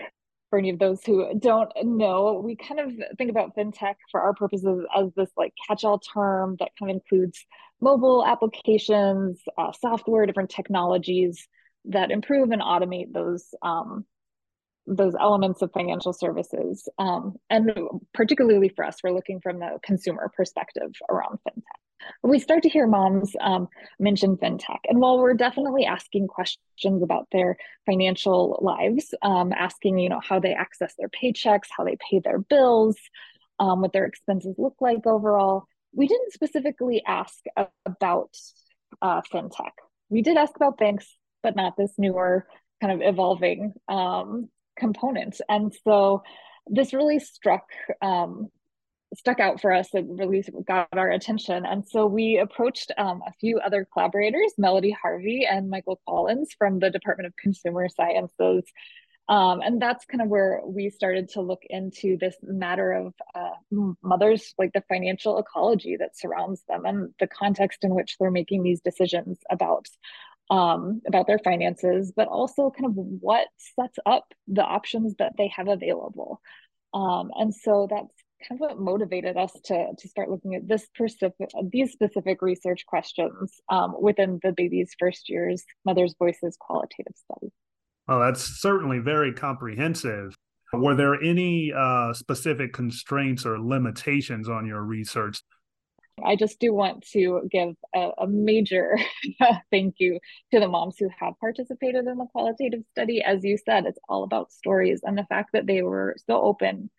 For 0.50 0.60
any 0.60 0.70
of 0.70 0.80
those 0.80 1.04
who 1.06 1.34
don't 1.40 1.72
know, 1.84 2.42
we 2.44 2.58
kind 2.58 2.80
of 2.80 2.92
think 3.18 3.32
about 3.32 3.56
fintech 3.56 3.96
for 4.12 4.20
our 4.20 4.34
purposes 4.34 4.86
as 4.96 5.08
this 5.16 5.30
like 5.38 5.54
catch-all 5.68 6.00
term 6.00 6.58
that 6.60 6.72
kind 6.78 6.92
of 6.92 6.96
includes 6.96 7.46
mobile 7.80 8.26
applications, 8.26 9.40
uh, 9.58 9.72
software, 9.72 10.26
different 10.26 10.50
technologies 10.50 11.48
that 11.86 12.12
improve 12.12 12.52
and 12.52 12.62
automate 12.62 13.14
those 13.14 13.54
um, 13.62 14.06
those 14.88 15.14
elements 15.20 15.62
of 15.62 15.72
financial 15.72 16.14
services. 16.14 16.88
Um, 16.98 17.36
and 17.50 17.72
particularly 18.14 18.70
for 18.70 18.84
us, 18.84 18.98
we're 19.04 19.12
looking 19.12 19.40
from 19.40 19.60
the 19.60 19.80
consumer 19.84 20.32
perspective 20.36 20.92
around 21.10 21.40
fintech. 21.48 21.82
We 22.24 22.40
start 22.40 22.64
to 22.64 22.70
hear 22.70 22.88
moms 22.88 23.36
um, 23.40 23.68
mention 24.00 24.36
fintech. 24.36 24.80
And 24.90 25.00
while 25.00 25.20
we're 25.20 25.36
definitely 25.36 25.86
asking 25.86 26.28
questions 26.28 27.04
about 27.04 27.28
their 27.32 27.58
financial 27.86 28.60
lives, 28.62 29.14
um, 29.22 29.54
asking, 29.54 30.00
you 30.00 30.10
know, 30.10 30.20
how 30.20 30.40
they 30.40 30.54
access 30.54 30.96
their 30.98 31.10
paychecks, 31.10 31.68
how 31.76 31.84
they 31.84 31.98
pay 32.10 32.20
their 32.20 32.40
bills, 32.40 32.98
um, 33.60 33.82
what 33.82 33.94
their 33.94 34.06
expenses 34.06 34.56
look 34.58 34.76
like 34.82 35.06
overall, 35.06 35.68
we 35.94 36.08
didn't 36.08 36.34
specifically 36.34 37.04
ask 37.06 37.44
about 37.86 38.36
uh, 39.02 39.22
fintech. 39.32 39.72
We 40.10 40.22
did 40.22 40.38
ask 40.38 40.56
about 40.56 40.78
banks, 40.78 41.16
but 41.44 41.56
not 41.56 41.78
this 41.78 41.94
newer 41.98 42.46
kind 42.82 42.94
of 42.94 43.08
evolving 43.08 43.74
um, 43.88 44.50
component. 44.78 45.40
And 45.48 45.74
so 45.84 46.24
this 46.68 46.94
really 46.94 47.20
struck 47.20 47.66
um, 48.02 48.50
stuck 49.18 49.40
out 49.40 49.60
for 49.60 49.74
us. 49.74 49.90
It 49.94 50.06
really 50.08 50.44
got 50.66 50.88
our 50.94 51.12
attention. 51.12 51.66
And 51.66 51.86
so 51.88 52.06
we 52.06 52.38
approached 52.38 52.92
um, 52.98 53.22
a 53.28 53.34
few 53.40 53.60
other 53.60 53.86
collaborators, 53.92 54.54
Melody 54.58 54.96
Harvey 55.00 55.46
and 55.50 55.70
Michael 55.70 56.00
Collins 56.08 56.50
from 56.58 56.80
the 56.80 56.90
Department 56.90 57.28
of 57.28 57.36
Consumer 57.36 57.90
Sciences. 57.90 58.64
Um, 59.28 59.62
and 59.62 59.82
that's 59.82 60.06
kind 60.06 60.22
of 60.22 60.30
where 60.30 60.62
we 60.66 60.90
started 60.90 61.30
to 61.30 61.42
look 61.42 61.62
into 61.70 62.18
this 62.18 62.36
matter 62.42 62.92
of 62.92 63.14
uh, 63.36 63.92
mothers, 64.02 64.54
like 64.58 64.74
the 64.74 64.84
financial 64.90 65.38
ecology 65.38 65.96
that 65.98 66.18
surrounds 66.18 66.64
them 66.68 66.86
and 66.86 67.14
the 67.20 67.28
context 67.28 67.84
in 67.84 67.94
which 67.96 68.18
they're 68.20 68.32
making 68.32 68.64
these 68.64 68.82
decisions 68.82 69.40
about 69.50 69.86
um, 70.52 71.02
about 71.08 71.28
their 71.28 71.40
finances, 71.40 72.12
but 72.16 72.28
also 72.28 72.70
kind 72.70 72.86
of 72.86 72.94
what 72.96 73.48
sets 73.58 73.98
up 74.06 74.26
the 74.48 74.64
options 74.64 75.16
that 75.18 75.32
they 75.38 75.48
have 75.48 75.70
available. 75.70 76.42
Um, 76.94 77.32
and 77.36 77.56
so 77.56 77.88
that's 77.90 78.14
kind 78.48 78.60
of 78.60 78.60
what 78.60 78.80
motivated 78.80 79.38
us 79.38 79.54
to, 79.66 79.88
to 79.98 80.08
start 80.10 80.30
looking 80.30 80.56
at 80.56 80.68
this 80.68 80.84
specific, 80.84 81.50
these 81.72 81.94
specific 81.94 82.42
research 82.42 82.86
questions 82.86 83.62
um, 83.70 83.96
within 84.00 84.40
the 84.44 84.52
baby's 84.52 84.94
first 85.00 85.30
year's 85.30 85.64
Mother's 85.86 86.16
Voices 86.20 86.58
qualitative 86.60 87.14
study. 87.16 87.54
Well, 88.08 88.20
that's 88.20 88.42
certainly 88.60 89.00
very 89.00 89.32
comprehensive. 89.32 90.36
Were 90.74 90.96
there 90.96 91.22
any 91.22 91.72
uh, 91.74 92.14
specific 92.14 92.74
constraints 92.74 93.46
or 93.46 93.58
limitations 93.60 94.50
on 94.50 94.66
your 94.66 94.82
research 94.82 95.42
I 96.24 96.36
just 96.36 96.60
do 96.60 96.74
want 96.74 97.06
to 97.14 97.48
give 97.50 97.76
a, 97.96 98.12
a 98.20 98.28
major 98.28 98.98
thank 99.72 99.96
you 100.00 100.20
to 100.52 100.60
the 100.60 100.68
moms 100.68 100.98
who 101.00 101.10
have 101.20 101.40
participated 101.40 102.06
in 102.06 102.18
the 102.18 102.26
qualitative 102.32 102.82
study. 102.92 103.22
As 103.22 103.44
you 103.44 103.58
said, 103.58 103.86
it's 103.86 104.00
all 104.08 104.24
about 104.24 104.52
stories 104.52 105.02
and 105.04 105.18
the 105.18 105.26
fact 105.26 105.52
that 105.54 105.68
they 105.68 105.82
were 105.82 106.16
so 106.26 106.42
open. 106.42 106.90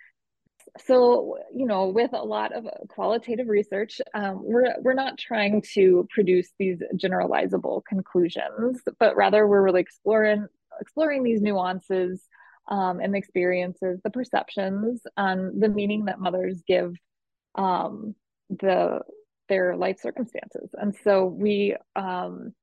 So, 0.87 1.39
you 1.55 1.67
know, 1.67 1.89
with 1.89 2.13
a 2.13 2.25
lot 2.25 2.53
of 2.53 2.67
qualitative 2.89 3.49
research, 3.49 4.01
um, 4.15 4.41
we're, 4.43 4.75
we're 4.81 4.95
not 4.95 5.19
trying 5.19 5.63
to 5.75 6.09
produce 6.11 6.49
these 6.59 6.81
generalizable 6.97 7.85
conclusions, 7.85 8.81
but 8.99 9.17
rather 9.17 9.47
we're 9.47 9.63
really 9.63 9.81
exploring, 9.81 10.47
exploring 10.81 11.25
these 11.25 11.43
nuances 11.43 12.27
um, 12.69 13.01
and 13.01 13.13
the 13.13 13.19
experiences, 13.19 14.01
the 14.03 14.11
perceptions, 14.11 15.03
and 15.17 15.61
the 15.61 15.69
meaning 15.69 16.07
that 16.07 16.21
mothers 16.21 16.63
give 16.67 16.95
um, 17.55 18.15
the 18.51 19.01
their 19.49 19.77
life 19.77 19.99
circumstances. 20.01 20.71
And 20.75 20.95
so 21.05 21.25
we 21.27 21.77
um 21.97 22.55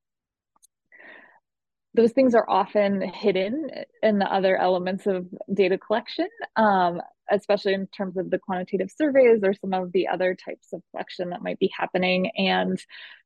those 1.95 2.11
things 2.11 2.35
are 2.35 2.47
often 2.47 3.01
hidden 3.01 3.67
in 4.03 4.19
the 4.19 4.31
other 4.31 4.55
elements 4.55 5.07
of 5.07 5.27
data 5.51 5.77
collection 5.77 6.27
um, 6.55 7.01
especially 7.31 7.73
in 7.73 7.87
terms 7.87 8.17
of 8.17 8.29
the 8.29 8.39
quantitative 8.39 8.89
surveys 8.95 9.41
or 9.43 9.53
some 9.53 9.73
of 9.73 9.91
the 9.91 10.07
other 10.07 10.35
types 10.35 10.73
of 10.73 10.81
collection 10.91 11.29
that 11.29 11.41
might 11.41 11.59
be 11.59 11.71
happening. 11.77 12.31
And 12.37 12.79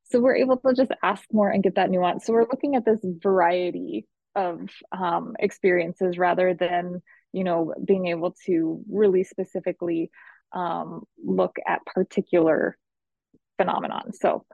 so 0.03 0.19
we're 0.19 0.35
able 0.35 0.57
to 0.57 0.73
just 0.73 0.91
ask 1.01 1.23
more 1.31 1.49
and 1.49 1.63
get 1.63 1.75
that 1.75 1.89
nuance. 1.89 2.25
So 2.25 2.33
we're 2.33 2.41
looking 2.49 2.75
at 2.75 2.85
this 2.85 2.99
variety 3.03 4.05
of 4.35 4.69
um, 4.91 5.35
experiences 5.39 6.17
rather 6.17 6.53
than 6.53 7.01
you 7.31 7.43
know 7.43 7.73
being 7.83 8.07
able 8.07 8.35
to 8.45 8.83
really 8.89 9.23
specifically 9.23 10.09
um, 10.53 11.03
look 11.23 11.57
at 11.67 11.85
particular 11.85 12.77
phenomenon. 13.57 14.13
So, 14.13 14.45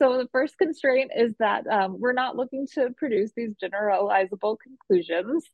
so 0.00 0.18
the 0.18 0.28
first 0.32 0.56
constraint 0.58 1.10
is 1.16 1.34
that 1.38 1.66
um, 1.66 1.96
we're 1.98 2.12
not 2.12 2.36
looking 2.36 2.66
to 2.74 2.90
produce 2.96 3.32
these 3.36 3.54
generalizable 3.62 4.56
conclusions, 4.62 5.44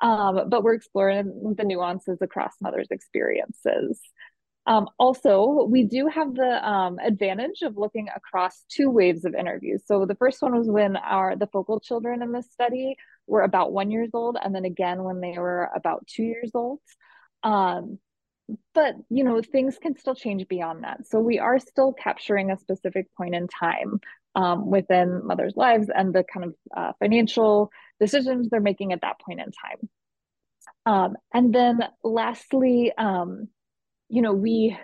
um, 0.00 0.48
but 0.48 0.62
we're 0.62 0.74
exploring 0.74 1.54
the 1.56 1.64
nuances 1.64 2.18
across 2.20 2.52
mothers' 2.60 2.88
experiences. 2.90 4.00
Um, 4.66 4.88
also, 4.98 5.66
we 5.68 5.84
do 5.84 6.06
have 6.06 6.34
the 6.34 6.66
um, 6.68 6.98
advantage 6.98 7.60
of 7.62 7.76
looking 7.76 8.08
across 8.14 8.64
two 8.70 8.90
waves 8.90 9.24
of 9.24 9.34
interviews. 9.34 9.82
So 9.86 10.06
the 10.06 10.14
first 10.14 10.40
one 10.40 10.56
was 10.56 10.68
when 10.68 10.96
our 10.96 11.36
the 11.36 11.48
focal 11.48 11.80
children 11.80 12.22
in 12.22 12.32
this 12.32 12.50
study 12.50 12.96
were 13.26 13.42
about 13.42 13.72
one 13.72 13.90
years 13.90 14.10
old, 14.14 14.38
and 14.42 14.54
then 14.54 14.64
again 14.64 15.04
when 15.04 15.20
they 15.20 15.38
were 15.38 15.68
about 15.74 16.06
two 16.06 16.22
years 16.22 16.50
old. 16.54 16.80
Um, 17.42 17.98
but 18.74 18.94
you 19.08 19.24
know 19.24 19.40
things 19.40 19.78
can 19.78 19.96
still 19.96 20.14
change 20.14 20.46
beyond 20.48 20.84
that 20.84 21.06
so 21.06 21.18
we 21.18 21.38
are 21.38 21.58
still 21.58 21.92
capturing 21.92 22.50
a 22.50 22.58
specific 22.58 23.06
point 23.16 23.34
in 23.34 23.48
time 23.48 24.00
um, 24.36 24.70
within 24.70 25.24
mothers 25.24 25.54
lives 25.56 25.88
and 25.94 26.12
the 26.12 26.24
kind 26.24 26.46
of 26.46 26.54
uh, 26.76 26.92
financial 26.98 27.70
decisions 28.00 28.48
they're 28.48 28.60
making 28.60 28.92
at 28.92 29.00
that 29.00 29.18
point 29.20 29.40
in 29.40 29.50
time 29.50 29.88
um, 30.86 31.16
and 31.32 31.54
then 31.54 31.80
lastly 32.02 32.92
um, 32.98 33.48
you 34.08 34.20
know 34.20 34.32
we 34.32 34.76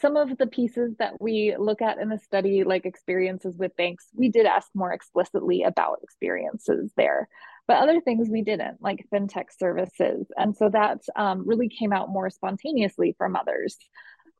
some 0.00 0.16
of 0.16 0.36
the 0.38 0.46
pieces 0.46 0.94
that 0.98 1.20
we 1.20 1.54
look 1.58 1.82
at 1.82 1.98
in 1.98 2.08
the 2.08 2.18
study, 2.18 2.64
like 2.64 2.86
experiences 2.86 3.56
with 3.56 3.76
banks, 3.76 4.06
we 4.14 4.28
did 4.28 4.46
ask 4.46 4.68
more 4.74 4.92
explicitly 4.92 5.62
about 5.62 6.00
experiences 6.02 6.92
there. 6.96 7.28
But 7.66 7.78
other 7.78 8.00
things 8.00 8.28
we 8.28 8.42
didn't, 8.42 8.82
like 8.82 9.06
fintech 9.12 9.46
services. 9.58 10.26
And 10.36 10.54
so 10.54 10.68
that 10.68 11.00
um, 11.16 11.46
really 11.46 11.68
came 11.68 11.92
out 11.92 12.10
more 12.10 12.28
spontaneously 12.28 13.14
from 13.16 13.36
others. 13.36 13.76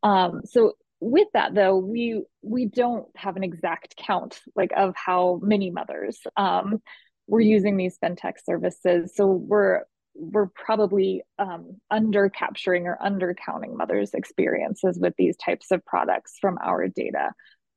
Um, 0.02 0.42
so 0.44 0.74
with 1.00 1.28
that 1.32 1.54
though, 1.54 1.76
we 1.76 2.22
we 2.42 2.66
don't 2.66 3.06
have 3.16 3.36
an 3.36 3.44
exact 3.44 3.96
count 3.96 4.40
like 4.54 4.72
of 4.76 4.94
how 4.96 5.40
many 5.42 5.70
mothers 5.70 6.18
um, 6.36 6.82
were 7.26 7.40
using 7.40 7.76
these 7.76 7.98
fintech 8.02 8.34
services. 8.44 9.12
So 9.14 9.26
we're 9.26 9.82
we're 10.14 10.46
probably 10.46 11.22
um, 11.38 11.80
under 11.90 12.28
capturing 12.28 12.86
or 12.86 12.96
under 13.02 13.34
counting 13.34 13.76
mothers' 13.76 14.14
experiences 14.14 14.98
with 14.98 15.14
these 15.18 15.36
types 15.36 15.70
of 15.70 15.84
products 15.84 16.36
from 16.40 16.58
our 16.62 16.88
data. 16.88 17.32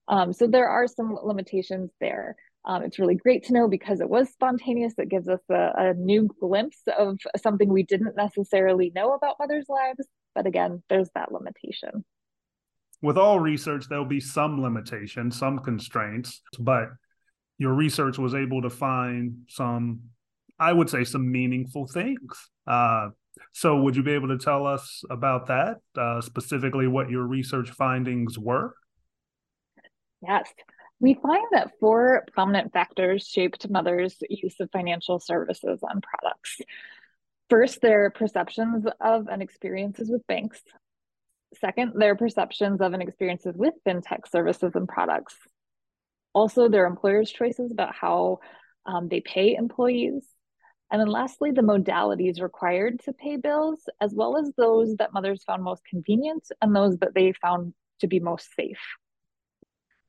Um, 0.08 0.34
so 0.34 0.48
there 0.48 0.70
are 0.70 0.88
some 0.88 1.18
limitations 1.22 1.92
there. 2.00 2.36
Um, 2.68 2.84
it's 2.84 3.00
really 3.00 3.16
great 3.16 3.46
to 3.46 3.54
know 3.54 3.68
because 3.70 4.02
it 4.02 4.10
was 4.10 4.30
spontaneous. 4.30 4.94
It 4.98 5.10
gives 5.10 5.30
us 5.30 5.40
a, 5.50 5.72
a, 5.78 5.94
new 5.94 6.28
glimpse 6.42 6.82
of 7.00 7.18
something 7.42 7.70
we 7.70 7.84
didn't 7.84 8.18
necessarily 8.18 8.92
know 8.94 9.14
about 9.14 9.38
mothers' 9.40 9.68
lives. 9.70 10.06
But 10.36 10.46
again, 10.48 10.84
there's 10.90 11.10
that 11.16 11.32
limitation. 11.32 12.04
With 13.02 13.18
all 13.18 13.40
research, 13.40 13.86
there'll 13.88 14.04
be 14.04 14.20
some 14.20 14.62
limitations, 14.62 15.40
some 15.40 15.60
constraints, 15.60 16.42
but 16.60 16.90
your 17.58 17.74
research 17.74 18.18
was 18.18 18.36
able 18.36 18.62
to 18.62 18.70
find 18.70 19.46
some 19.48 20.02
I 20.60 20.74
would 20.74 20.90
say 20.90 21.04
some 21.04 21.32
meaningful 21.32 21.88
things. 21.88 22.50
Uh, 22.66 23.10
so, 23.54 23.82
would 23.82 23.96
you 23.96 24.04
be 24.04 24.14
able 24.14 24.30
to 24.30 24.38
tell 24.38 24.66
us 24.66 25.04
about 25.10 25.48
that, 25.48 25.78
uh, 25.96 26.22
specifically 26.22 26.88
what 26.88 27.10
your 27.10 27.24
research 27.24 27.70
findings 27.70 28.38
were? 28.40 28.74
Yes. 30.22 30.52
We 31.00 31.14
find 31.14 31.46
that 31.52 31.74
four 31.80 32.26
prominent 32.34 32.74
factors 32.74 33.28
shaped 33.28 33.70
mothers' 33.70 34.18
use 34.30 34.56
of 34.60 34.72
financial 34.72 35.20
services 35.20 35.80
and 35.84 36.04
products. 36.04 36.60
First, 37.50 37.82
their 37.82 38.10
perceptions 38.10 38.86
of 39.00 39.28
and 39.28 39.42
experiences 39.42 40.10
with 40.10 40.26
banks. 40.28 40.62
Second, 41.62 41.94
their 41.96 42.16
perceptions 42.16 42.82
of 42.82 42.94
and 42.94 43.02
experiences 43.02 43.56
with 43.56 43.74
fintech 43.88 44.28
services 44.30 44.72
and 44.76 44.88
products. 44.88 45.36
Also, 46.34 46.68
their 46.68 46.86
employers' 46.86 47.32
choices 47.32 47.72
about 47.72 47.96
how 47.96 48.40
um, 48.86 49.08
they 49.08 49.22
pay 49.22 49.56
employees. 49.56 50.24
And 50.92 51.00
then 51.00 51.10
lastly, 51.10 51.52
the 51.52 51.62
modalities 51.62 52.42
required 52.42 53.02
to 53.02 53.14
pay 53.14 53.38
bills, 53.38 53.88
as 54.02 54.14
well 54.14 54.38
as 54.38 54.52
those 54.58 54.96
that 54.98 55.14
mothers 55.14 55.44
found 55.44 55.64
most 55.64 55.84
convenient 55.86 56.48
and 56.62 56.76
those 56.76 56.98
that 57.00 57.14
they 57.14 57.34
found 57.34 57.74
to 58.00 58.08
be 58.08 58.20
most 58.20 58.48
safe. 58.56 58.80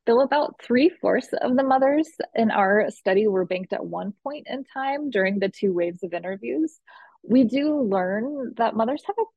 Though 0.09 0.23
about 0.23 0.59
three 0.63 0.89
fourths 0.89 1.35
of 1.39 1.55
the 1.55 1.63
mothers 1.63 2.09
in 2.35 2.51
our 2.51 2.91
study 2.91 3.29
were 3.29 3.45
banked 3.45 3.75
at 3.75 3.85
one 3.85 4.15
point 4.23 4.47
in 4.49 4.65
time 4.65 5.11
during 5.11 5.39
the 5.39 5.51
two 5.51 5.75
waves 5.75 6.03
of 6.03 6.15
interviews, 6.15 6.81
we 7.23 7.45
do 7.45 7.83
learn 7.83 8.55
that 8.57 8.75
mothers 8.75 9.03
have 9.07 9.17
a 9.19 9.29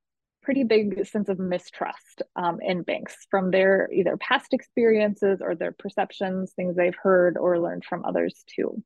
pretty 0.42 0.64
big 0.64 1.06
sense 1.06 1.28
of 1.28 1.40
mistrust 1.40 2.22
um, 2.38 2.60
in 2.62 2.84
banks 2.84 3.18
from 3.30 3.52
their 3.52 3.90
either 3.92 4.16
past 4.16 4.54
experiences 4.54 5.42
or 5.42 5.56
their 5.56 5.74
perceptions, 5.74 6.54
things 6.54 6.78
they've 6.78 6.96
heard 6.96 7.38
or 7.38 7.60
learned 7.60 7.84
from 7.84 8.06
others 8.06 8.42
too. 8.48 8.82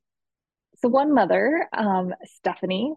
So, 0.77 0.89
one 0.89 1.13
mother, 1.13 1.70
um, 1.72 2.15
Stephanie, 2.24 2.96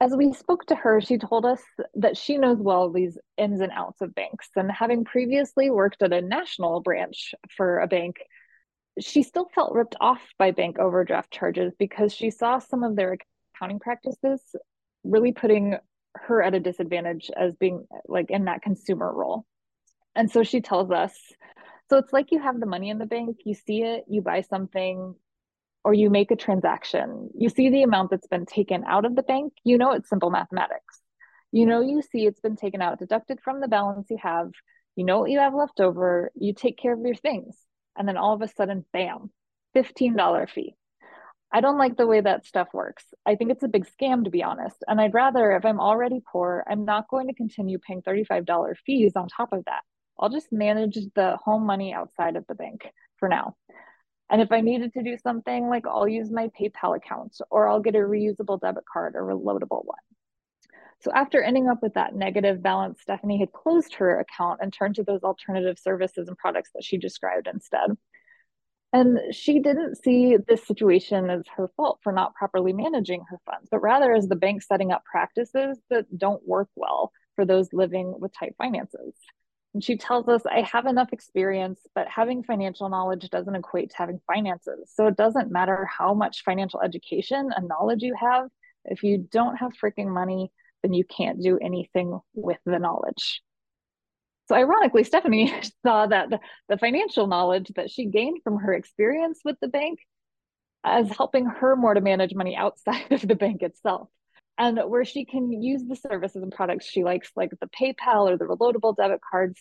as 0.00 0.12
we 0.16 0.32
spoke 0.32 0.64
to 0.66 0.74
her, 0.74 1.00
she 1.00 1.18
told 1.18 1.44
us 1.44 1.60
that 1.94 2.16
she 2.16 2.38
knows 2.38 2.58
well 2.58 2.90
these 2.90 3.18
ins 3.36 3.60
and 3.60 3.72
outs 3.72 4.00
of 4.00 4.14
banks. 4.14 4.48
And 4.56 4.70
having 4.70 5.04
previously 5.04 5.70
worked 5.70 6.02
at 6.02 6.12
a 6.12 6.22
national 6.22 6.80
branch 6.80 7.34
for 7.56 7.80
a 7.80 7.86
bank, 7.86 8.16
she 8.98 9.22
still 9.22 9.48
felt 9.54 9.74
ripped 9.74 9.96
off 10.00 10.22
by 10.38 10.52
bank 10.52 10.78
overdraft 10.78 11.30
charges 11.30 11.74
because 11.78 12.14
she 12.14 12.30
saw 12.30 12.58
some 12.58 12.82
of 12.82 12.96
their 12.96 13.18
accounting 13.54 13.78
practices 13.78 14.40
really 15.04 15.32
putting 15.32 15.76
her 16.16 16.42
at 16.42 16.54
a 16.54 16.60
disadvantage 16.60 17.30
as 17.36 17.54
being 17.56 17.86
like 18.08 18.30
in 18.30 18.46
that 18.46 18.62
consumer 18.62 19.12
role. 19.12 19.44
And 20.14 20.30
so 20.30 20.42
she 20.42 20.60
tells 20.60 20.90
us 20.90 21.14
so 21.90 21.98
it's 21.98 22.12
like 22.12 22.30
you 22.30 22.40
have 22.40 22.60
the 22.60 22.66
money 22.66 22.88
in 22.88 22.98
the 22.98 23.06
bank, 23.06 23.38
you 23.44 23.54
see 23.54 23.82
it, 23.82 24.04
you 24.08 24.22
buy 24.22 24.42
something, 24.42 25.16
or 25.84 25.94
you 25.94 26.10
make 26.10 26.30
a 26.30 26.36
transaction, 26.36 27.30
you 27.36 27.48
see 27.48 27.70
the 27.70 27.82
amount 27.82 28.10
that's 28.10 28.26
been 28.26 28.46
taken 28.46 28.84
out 28.86 29.04
of 29.04 29.16
the 29.16 29.22
bank, 29.22 29.52
you 29.64 29.78
know 29.78 29.92
it's 29.92 30.08
simple 30.08 30.30
mathematics. 30.30 31.00
You 31.52 31.66
know, 31.66 31.80
you 31.80 32.02
see 32.02 32.26
it's 32.26 32.40
been 32.40 32.56
taken 32.56 32.80
out, 32.80 32.98
deducted 32.98 33.40
from 33.42 33.60
the 33.60 33.68
balance 33.68 34.06
you 34.10 34.18
have, 34.22 34.50
you 34.94 35.04
know 35.04 35.20
what 35.20 35.30
you 35.30 35.38
have 35.38 35.54
left 35.54 35.80
over, 35.80 36.30
you 36.36 36.54
take 36.54 36.78
care 36.78 36.92
of 36.92 37.00
your 37.00 37.14
things. 37.14 37.56
And 37.96 38.06
then 38.06 38.16
all 38.16 38.34
of 38.34 38.42
a 38.42 38.48
sudden, 38.48 38.84
bam, 38.92 39.30
$15 39.76 40.50
fee. 40.50 40.74
I 41.52 41.60
don't 41.60 41.78
like 41.78 41.96
the 41.96 42.06
way 42.06 42.20
that 42.20 42.46
stuff 42.46 42.68
works. 42.72 43.04
I 43.26 43.34
think 43.34 43.50
it's 43.50 43.64
a 43.64 43.68
big 43.68 43.86
scam, 43.86 44.24
to 44.24 44.30
be 44.30 44.44
honest. 44.44 44.76
And 44.86 45.00
I'd 45.00 45.14
rather, 45.14 45.50
if 45.52 45.64
I'm 45.64 45.80
already 45.80 46.20
poor, 46.30 46.64
I'm 46.70 46.84
not 46.84 47.08
going 47.08 47.26
to 47.26 47.34
continue 47.34 47.78
paying 47.78 48.02
$35 48.02 48.76
fees 48.86 49.12
on 49.16 49.26
top 49.28 49.52
of 49.52 49.64
that. 49.64 49.80
I'll 50.18 50.28
just 50.28 50.52
manage 50.52 50.98
the 51.16 51.36
home 51.44 51.66
money 51.66 51.92
outside 51.92 52.36
of 52.36 52.46
the 52.46 52.54
bank 52.54 52.82
for 53.16 53.28
now. 53.28 53.56
And 54.30 54.40
if 54.40 54.52
I 54.52 54.60
needed 54.60 54.92
to 54.94 55.02
do 55.02 55.16
something, 55.18 55.68
like 55.68 55.86
I'll 55.86 56.08
use 56.08 56.30
my 56.30 56.50
PayPal 56.58 56.96
account 56.96 57.36
or 57.50 57.68
I'll 57.68 57.80
get 57.80 57.96
a 57.96 57.98
reusable 57.98 58.60
debit 58.60 58.84
card 58.90 59.16
or 59.16 59.22
reloadable 59.24 59.84
one. 59.84 59.98
So 61.00 61.10
after 61.12 61.42
ending 61.42 61.68
up 61.68 61.82
with 61.82 61.94
that 61.94 62.14
negative 62.14 62.62
balance, 62.62 63.00
Stephanie 63.00 63.40
had 63.40 63.52
closed 63.52 63.94
her 63.94 64.20
account 64.20 64.60
and 64.62 64.72
turned 64.72 64.96
to 64.96 65.02
those 65.02 65.22
alternative 65.22 65.78
services 65.78 66.28
and 66.28 66.36
products 66.38 66.70
that 66.74 66.84
she 66.84 66.98
described 66.98 67.48
instead. 67.52 67.96
And 68.92 69.18
she 69.34 69.60
didn't 69.60 69.96
see 69.96 70.36
this 70.36 70.66
situation 70.66 71.30
as 71.30 71.42
her 71.56 71.68
fault 71.76 72.00
for 72.02 72.12
not 72.12 72.34
properly 72.34 72.72
managing 72.72 73.24
her 73.30 73.38
funds, 73.46 73.68
but 73.70 73.80
rather 73.80 74.12
as 74.12 74.28
the 74.28 74.36
bank 74.36 74.62
setting 74.62 74.92
up 74.92 75.04
practices 75.04 75.78
that 75.90 76.06
don't 76.16 76.46
work 76.46 76.68
well 76.76 77.12
for 77.34 77.46
those 77.46 77.72
living 77.72 78.14
with 78.18 78.32
tight 78.32 78.54
finances. 78.58 79.14
And 79.72 79.84
she 79.84 79.96
tells 79.96 80.28
us, 80.28 80.42
I 80.46 80.62
have 80.62 80.86
enough 80.86 81.12
experience, 81.12 81.80
but 81.94 82.08
having 82.08 82.42
financial 82.42 82.88
knowledge 82.88 83.28
doesn't 83.30 83.54
equate 83.54 83.90
to 83.90 83.96
having 83.96 84.20
finances. 84.26 84.90
So 84.92 85.06
it 85.06 85.16
doesn't 85.16 85.52
matter 85.52 85.86
how 85.86 86.12
much 86.12 86.42
financial 86.42 86.80
education 86.82 87.50
and 87.54 87.68
knowledge 87.68 88.02
you 88.02 88.14
have. 88.20 88.48
If 88.84 89.02
you 89.04 89.28
don't 89.30 89.56
have 89.56 89.72
freaking 89.72 90.08
money, 90.08 90.50
then 90.82 90.92
you 90.92 91.04
can't 91.04 91.40
do 91.40 91.58
anything 91.58 92.18
with 92.34 92.58
the 92.66 92.78
knowledge. 92.78 93.42
So, 94.48 94.56
ironically, 94.56 95.04
Stephanie 95.04 95.54
saw 95.86 96.06
that 96.06 96.30
the, 96.68 96.78
financial 96.78 97.28
knowledge 97.28 97.70
that 97.76 97.90
she 97.90 98.06
gained 98.06 98.40
from 98.42 98.58
her 98.58 98.74
experience 98.74 99.40
with 99.44 99.56
the 99.60 99.68
bank 99.68 100.00
as 100.82 101.08
helping 101.16 101.44
her 101.44 101.76
more 101.76 101.94
to 101.94 102.00
manage 102.00 102.34
money 102.34 102.56
outside 102.56 103.06
of 103.12 103.20
the 103.20 103.36
bank 103.36 103.62
itself 103.62 104.08
and 104.60 104.78
where 104.90 105.06
she 105.06 105.24
can 105.24 105.50
use 105.50 105.82
the 105.88 105.96
services 105.96 106.42
and 106.42 106.52
products 106.52 106.84
she 106.84 107.02
likes, 107.02 107.30
like 107.34 107.50
the 107.60 107.68
PayPal 107.68 108.30
or 108.30 108.36
the 108.36 108.44
reloadable 108.44 108.94
debit 108.94 109.20
cards. 109.28 109.58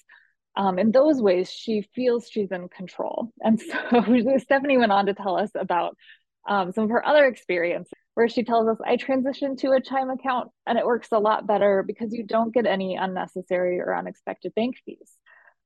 Um, 0.58 0.78
in 0.78 0.92
those 0.92 1.22
ways, 1.22 1.50
she 1.50 1.88
feels 1.96 2.28
she's 2.30 2.52
in 2.52 2.68
control. 2.68 3.32
And 3.42 3.60
so 3.62 4.38
Stephanie 4.40 4.78
went 4.78 4.92
on 4.92 5.06
to 5.06 5.14
tell 5.14 5.38
us 5.38 5.52
about 5.56 5.96
um, 6.48 6.74
some 6.74 6.84
of 6.84 6.90
her 6.90 7.06
other 7.06 7.26
experience 7.26 7.90
where 8.16 8.28
she 8.28 8.44
tells 8.44 8.68
us, 8.68 8.78
I 8.86 8.98
transitioned 8.98 9.60
to 9.60 9.72
a 9.72 9.80
Chime 9.80 10.10
account 10.10 10.50
and 10.68 10.78
it 10.78 10.86
works 10.86 11.08
a 11.14 11.20
lot 11.20 11.48
better 11.48 11.82
because 11.88 12.12
you 12.12 12.24
don't 12.24 12.54
get 12.54 12.66
any 12.66 12.98
unnecessary 12.98 13.80
or 13.80 13.96
unexpected 13.96 14.54
bank 14.54 14.76
fees. 14.86 15.14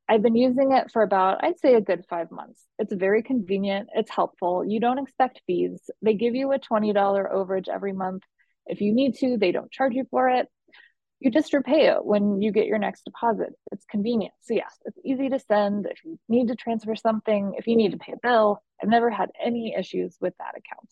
I've 0.07 0.21
been 0.21 0.35
using 0.35 0.73
it 0.73 0.91
for 0.91 1.01
about, 1.01 1.43
I'd 1.43 1.59
say, 1.59 1.73
a 1.73 1.81
good 1.81 2.05
five 2.07 2.29
months. 2.29 2.61
It's 2.77 2.93
very 2.93 3.23
convenient, 3.23 3.89
it's 3.95 4.11
helpful. 4.11 4.63
You 4.63 4.79
don't 4.79 4.99
expect 4.99 5.41
fees. 5.47 5.89
They 6.03 6.13
give 6.13 6.35
you 6.35 6.51
a 6.51 6.59
$20 6.59 6.93
overage 7.33 7.67
every 7.67 7.93
month 7.93 8.21
if 8.65 8.81
you 8.81 8.93
need 8.93 9.15
to, 9.15 9.37
they 9.37 9.51
don't 9.51 9.71
charge 9.71 9.93
you 9.93 10.05
for 10.09 10.29
it. 10.29 10.47
You 11.19 11.31
just 11.31 11.53
repay 11.53 11.87
it 11.87 12.03
when 12.03 12.41
you 12.41 12.51
get 12.51 12.67
your 12.67 12.79
next 12.79 13.05
deposit. 13.05 13.53
It's 13.71 13.85
convenient. 13.85 14.33
So, 14.41 14.53
yes, 14.55 14.77
it's 14.85 14.99
easy 15.05 15.29
to 15.29 15.39
send 15.39 15.85
if 15.85 16.03
you 16.03 16.19
need 16.27 16.49
to 16.49 16.55
transfer 16.55 16.95
something, 16.95 17.53
if 17.57 17.67
you 17.67 17.77
need 17.77 17.91
to 17.91 17.97
pay 17.97 18.13
a 18.13 18.17
bill. 18.21 18.61
I've 18.81 18.89
never 18.89 19.09
had 19.09 19.29
any 19.41 19.73
issues 19.77 20.17
with 20.19 20.33
that 20.39 20.55
account. 20.57 20.89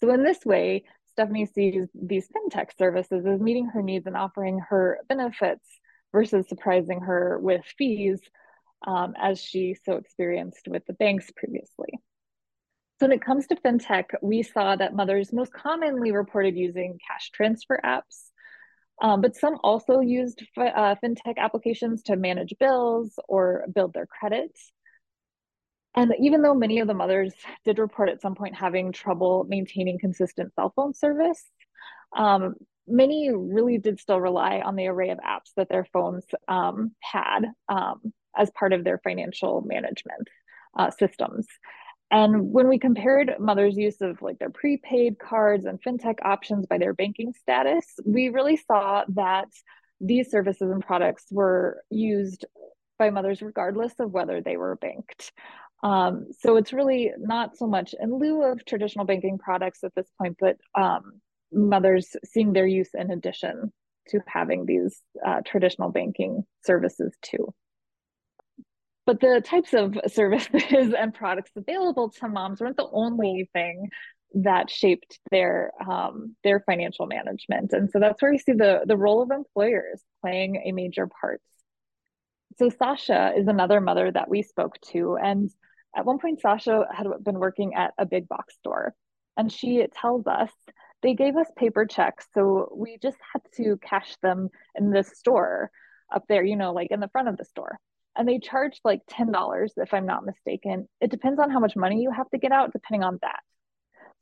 So, 0.00 0.12
in 0.12 0.22
this 0.22 0.44
way, 0.44 0.84
Stephanie 1.12 1.46
sees 1.46 1.88
these 1.94 2.28
fintech 2.28 2.76
services 2.76 3.26
as 3.26 3.40
meeting 3.40 3.66
her 3.66 3.82
needs 3.82 4.06
and 4.06 4.16
offering 4.16 4.60
her 4.68 5.00
benefits 5.08 5.66
versus 6.12 6.46
surprising 6.48 7.00
her 7.00 7.38
with 7.40 7.64
fees 7.76 8.20
um, 8.86 9.14
as 9.20 9.40
she 9.40 9.74
so 9.74 9.96
experienced 9.96 10.68
with 10.68 10.86
the 10.86 10.92
banks 10.92 11.30
previously. 11.34 11.98
So 12.98 13.06
when 13.06 13.12
it 13.12 13.22
comes 13.22 13.46
to 13.46 13.56
fintech, 13.56 14.06
we 14.22 14.42
saw 14.42 14.74
that 14.74 14.94
mothers 14.94 15.32
most 15.32 15.52
commonly 15.52 16.10
reported 16.10 16.56
using 16.56 16.98
cash 17.06 17.30
transfer 17.30 17.78
apps, 17.84 18.30
um, 19.00 19.20
but 19.20 19.36
some 19.36 19.58
also 19.62 20.00
used 20.00 20.42
uh, 20.56 20.96
fintech 21.02 21.36
applications 21.36 22.02
to 22.04 22.16
manage 22.16 22.54
bills 22.58 23.16
or 23.28 23.66
build 23.72 23.94
their 23.94 24.06
credit. 24.06 24.50
And 25.94 26.12
even 26.20 26.42
though 26.42 26.54
many 26.54 26.80
of 26.80 26.88
the 26.88 26.94
mothers 26.94 27.32
did 27.64 27.78
report 27.78 28.08
at 28.08 28.20
some 28.20 28.34
point 28.34 28.56
having 28.56 28.90
trouble 28.90 29.46
maintaining 29.48 30.00
consistent 30.00 30.52
cell 30.54 30.72
phone 30.74 30.92
service, 30.92 31.44
um, 32.16 32.54
many 32.88 33.30
really 33.32 33.78
did 33.78 34.00
still 34.00 34.20
rely 34.20 34.60
on 34.60 34.74
the 34.74 34.88
array 34.88 35.10
of 35.10 35.18
apps 35.18 35.52
that 35.56 35.68
their 35.68 35.86
phones 35.92 36.24
um, 36.48 36.92
had 37.00 37.40
um, 37.68 38.12
as 38.36 38.50
part 38.50 38.72
of 38.72 38.82
their 38.82 38.98
financial 38.98 39.62
management 39.62 40.28
uh, 40.76 40.90
systems. 40.90 41.46
And 42.10 42.52
when 42.52 42.68
we 42.68 42.78
compared 42.78 43.34
mothers' 43.38 43.76
use 43.76 44.00
of 44.00 44.22
like 44.22 44.38
their 44.38 44.50
prepaid 44.50 45.18
cards 45.18 45.66
and 45.66 45.80
fintech 45.82 46.18
options 46.22 46.66
by 46.66 46.78
their 46.78 46.94
banking 46.94 47.34
status, 47.34 47.84
we 48.06 48.30
really 48.30 48.56
saw 48.56 49.04
that 49.10 49.48
these 50.00 50.30
services 50.30 50.70
and 50.70 50.84
products 50.84 51.26
were 51.30 51.82
used 51.90 52.46
by 52.98 53.10
mothers 53.10 53.42
regardless 53.42 53.92
of 53.98 54.12
whether 54.12 54.40
they 54.40 54.56
were 54.56 54.76
banked. 54.76 55.32
Um, 55.82 56.26
so 56.40 56.56
it's 56.56 56.72
really 56.72 57.12
not 57.18 57.56
so 57.56 57.66
much 57.66 57.94
in 58.00 58.18
lieu 58.18 58.42
of 58.42 58.64
traditional 58.64 59.04
banking 59.04 59.38
products 59.38 59.84
at 59.84 59.94
this 59.94 60.08
point, 60.20 60.36
but 60.40 60.56
um, 60.74 61.20
mothers 61.52 62.16
seeing 62.24 62.52
their 62.52 62.66
use 62.66 62.90
in 62.94 63.10
addition 63.10 63.72
to 64.08 64.20
having 64.26 64.66
these 64.66 65.00
uh, 65.24 65.40
traditional 65.44 65.90
banking 65.90 66.44
services 66.64 67.14
too. 67.22 67.52
But 69.08 69.20
the 69.20 69.40
types 69.42 69.72
of 69.72 69.96
services 70.08 70.92
and 70.98 71.14
products 71.14 71.52
available 71.56 72.10
to 72.10 72.28
moms 72.28 72.60
weren't 72.60 72.76
the 72.76 72.90
only 72.92 73.48
thing 73.54 73.88
that 74.34 74.68
shaped 74.68 75.18
their 75.30 75.72
um, 75.80 76.36
their 76.44 76.60
financial 76.60 77.06
management, 77.06 77.72
and 77.72 77.90
so 77.90 78.00
that's 78.00 78.20
where 78.20 78.32
we 78.32 78.36
see 78.36 78.52
the 78.52 78.82
the 78.84 78.98
role 78.98 79.22
of 79.22 79.30
employers 79.30 80.02
playing 80.20 80.62
a 80.62 80.72
major 80.72 81.08
part. 81.22 81.40
So 82.58 82.68
Sasha 82.68 83.32
is 83.34 83.48
another 83.48 83.80
mother 83.80 84.12
that 84.12 84.28
we 84.28 84.42
spoke 84.42 84.78
to, 84.92 85.16
and 85.16 85.50
at 85.96 86.04
one 86.04 86.18
point 86.18 86.42
Sasha 86.42 86.86
had 86.94 87.06
been 87.24 87.38
working 87.38 87.76
at 87.76 87.94
a 87.96 88.04
big 88.04 88.28
box 88.28 88.56
store, 88.56 88.94
and 89.38 89.50
she 89.50 89.86
tells 89.98 90.26
us 90.26 90.50
they 91.02 91.14
gave 91.14 91.34
us 91.34 91.46
paper 91.56 91.86
checks, 91.86 92.26
so 92.34 92.70
we 92.76 92.98
just 93.00 93.16
had 93.32 93.40
to 93.56 93.78
cash 93.78 94.16
them 94.20 94.50
in 94.74 94.90
the 94.90 95.02
store 95.02 95.70
up 96.14 96.24
there, 96.28 96.44
you 96.44 96.56
know, 96.56 96.74
like 96.74 96.90
in 96.90 97.00
the 97.00 97.08
front 97.08 97.28
of 97.28 97.38
the 97.38 97.46
store 97.46 97.78
and 98.18 98.28
they 98.28 98.40
charge 98.40 98.80
like 98.84 99.00
$10 99.10 99.70
if 99.76 99.94
I'm 99.94 100.04
not 100.04 100.26
mistaken. 100.26 100.88
It 101.00 101.10
depends 101.10 101.40
on 101.40 101.50
how 101.50 101.60
much 101.60 101.76
money 101.76 102.02
you 102.02 102.10
have 102.10 102.28
to 102.30 102.38
get 102.38 102.52
out, 102.52 102.72
depending 102.72 103.04
on 103.04 103.18
that. 103.22 103.40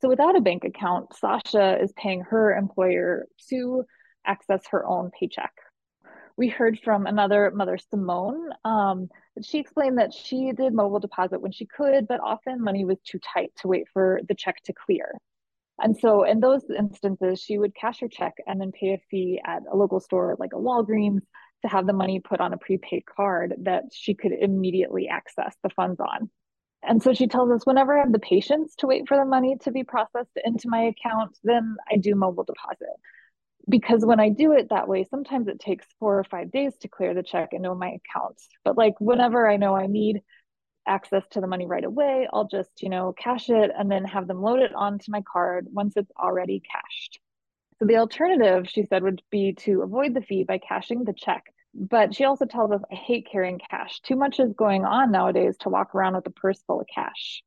So 0.01 0.07
without 0.07 0.37
a 0.37 0.41
bank 0.41 0.63
account, 0.63 1.15
Sasha 1.15 1.81
is 1.81 1.91
paying 1.97 2.21
her 2.21 2.55
employer 2.55 3.25
to 3.49 3.83
access 4.25 4.61
her 4.69 4.85
own 4.85 5.09
paycheck. 5.19 5.51
We 6.37 6.49
heard 6.49 6.79
from 6.83 7.07
another 7.07 7.51
mother, 7.55 7.79
Simone. 7.89 8.51
Um, 8.63 9.09
she 9.41 9.57
explained 9.57 9.97
that 9.97 10.13
she 10.13 10.51
did 10.51 10.73
mobile 10.73 10.99
deposit 10.99 11.41
when 11.41 11.51
she 11.51 11.65
could, 11.65 12.07
but 12.07 12.19
often 12.23 12.61
money 12.61 12.85
was 12.85 12.99
too 13.01 13.17
tight 13.33 13.51
to 13.57 13.67
wait 13.67 13.87
for 13.91 14.21
the 14.27 14.35
check 14.35 14.61
to 14.65 14.73
clear. 14.73 15.17
And 15.79 15.97
so 15.97 16.23
in 16.23 16.39
those 16.39 16.61
instances, 16.69 17.39
she 17.41 17.57
would 17.57 17.73
cash 17.73 17.99
her 18.01 18.07
check 18.07 18.35
and 18.45 18.61
then 18.61 18.71
pay 18.71 18.93
a 18.93 19.01
fee 19.09 19.41
at 19.43 19.63
a 19.71 19.75
local 19.75 19.99
store 19.99 20.35
like 20.39 20.53
a 20.53 20.57
Walgreens 20.57 21.21
to 21.63 21.67
have 21.67 21.87
the 21.87 21.93
money 21.93 22.19
put 22.19 22.39
on 22.39 22.53
a 22.53 22.57
prepaid 22.57 23.03
card 23.05 23.53
that 23.63 23.85
she 23.91 24.13
could 24.13 24.31
immediately 24.31 25.07
access 25.07 25.55
the 25.63 25.69
funds 25.69 25.99
on. 25.99 26.29
And 26.83 27.01
so 27.01 27.13
she 27.13 27.27
tells 27.27 27.51
us 27.51 27.65
whenever 27.65 27.97
I 27.97 28.01
have 28.01 28.11
the 28.11 28.19
patience 28.19 28.75
to 28.77 28.87
wait 28.87 29.07
for 29.07 29.17
the 29.17 29.25
money 29.25 29.57
to 29.63 29.71
be 29.71 29.83
processed 29.83 30.37
into 30.45 30.69
my 30.69 30.83
account, 30.83 31.37
then 31.43 31.77
I 31.91 31.97
do 31.97 32.15
mobile 32.15 32.43
deposit. 32.43 32.95
Because 33.67 34.05
when 34.05 34.19
I 34.19 34.29
do 34.29 34.53
it 34.53 34.69
that 34.69 34.87
way, 34.87 35.05
sometimes 35.09 35.47
it 35.47 35.59
takes 35.59 35.85
four 35.99 36.17
or 36.17 36.23
five 36.23 36.51
days 36.51 36.73
to 36.81 36.87
clear 36.87 37.13
the 37.13 37.23
check 37.23 37.49
into 37.51 37.73
my 37.75 37.87
account. 37.87 38.41
But 38.63 38.77
like 38.77 38.93
whenever 39.01 39.49
I 39.49 39.57
know 39.57 39.75
I 39.75 39.87
need 39.87 40.21
access 40.87 41.23
to 41.31 41.41
the 41.41 41.47
money 41.47 41.65
right 41.65 41.83
away, 41.83 42.27
I'll 42.31 42.47
just, 42.47 42.69
you 42.81 42.89
know, 42.89 43.13
cash 43.17 43.49
it 43.49 43.71
and 43.77 43.91
then 43.91 44.05
have 44.05 44.27
them 44.27 44.41
load 44.41 44.61
it 44.61 44.73
onto 44.73 45.11
my 45.11 45.21
card 45.21 45.67
once 45.69 45.97
it's 45.97 46.11
already 46.17 46.61
cashed. 46.61 47.19
So 47.79 47.85
the 47.85 47.97
alternative, 47.97 48.67
she 48.67 48.83
said, 48.83 49.03
would 49.03 49.21
be 49.31 49.53
to 49.59 49.81
avoid 49.83 50.13
the 50.13 50.21
fee 50.21 50.43
by 50.43 50.57
cashing 50.57 51.03
the 51.03 51.13
check. 51.13 51.43
But 51.73 52.15
she 52.15 52.23
also 52.23 52.45
tells 52.45 52.71
us, 52.71 52.81
I 52.91 52.95
hate 52.95 53.27
carrying 53.31 53.59
cash. 53.59 53.99
Too 54.01 54.15
much 54.15 54.39
is 54.39 54.53
going 54.53 54.83
on 54.83 55.11
nowadays 55.11 55.55
to 55.59 55.69
walk 55.69 55.93
around 55.93 56.15
with 56.15 56.25
a 56.25 56.31
purse 56.31 56.61
full 56.65 56.81
of 56.81 56.87
cash. 56.93 57.43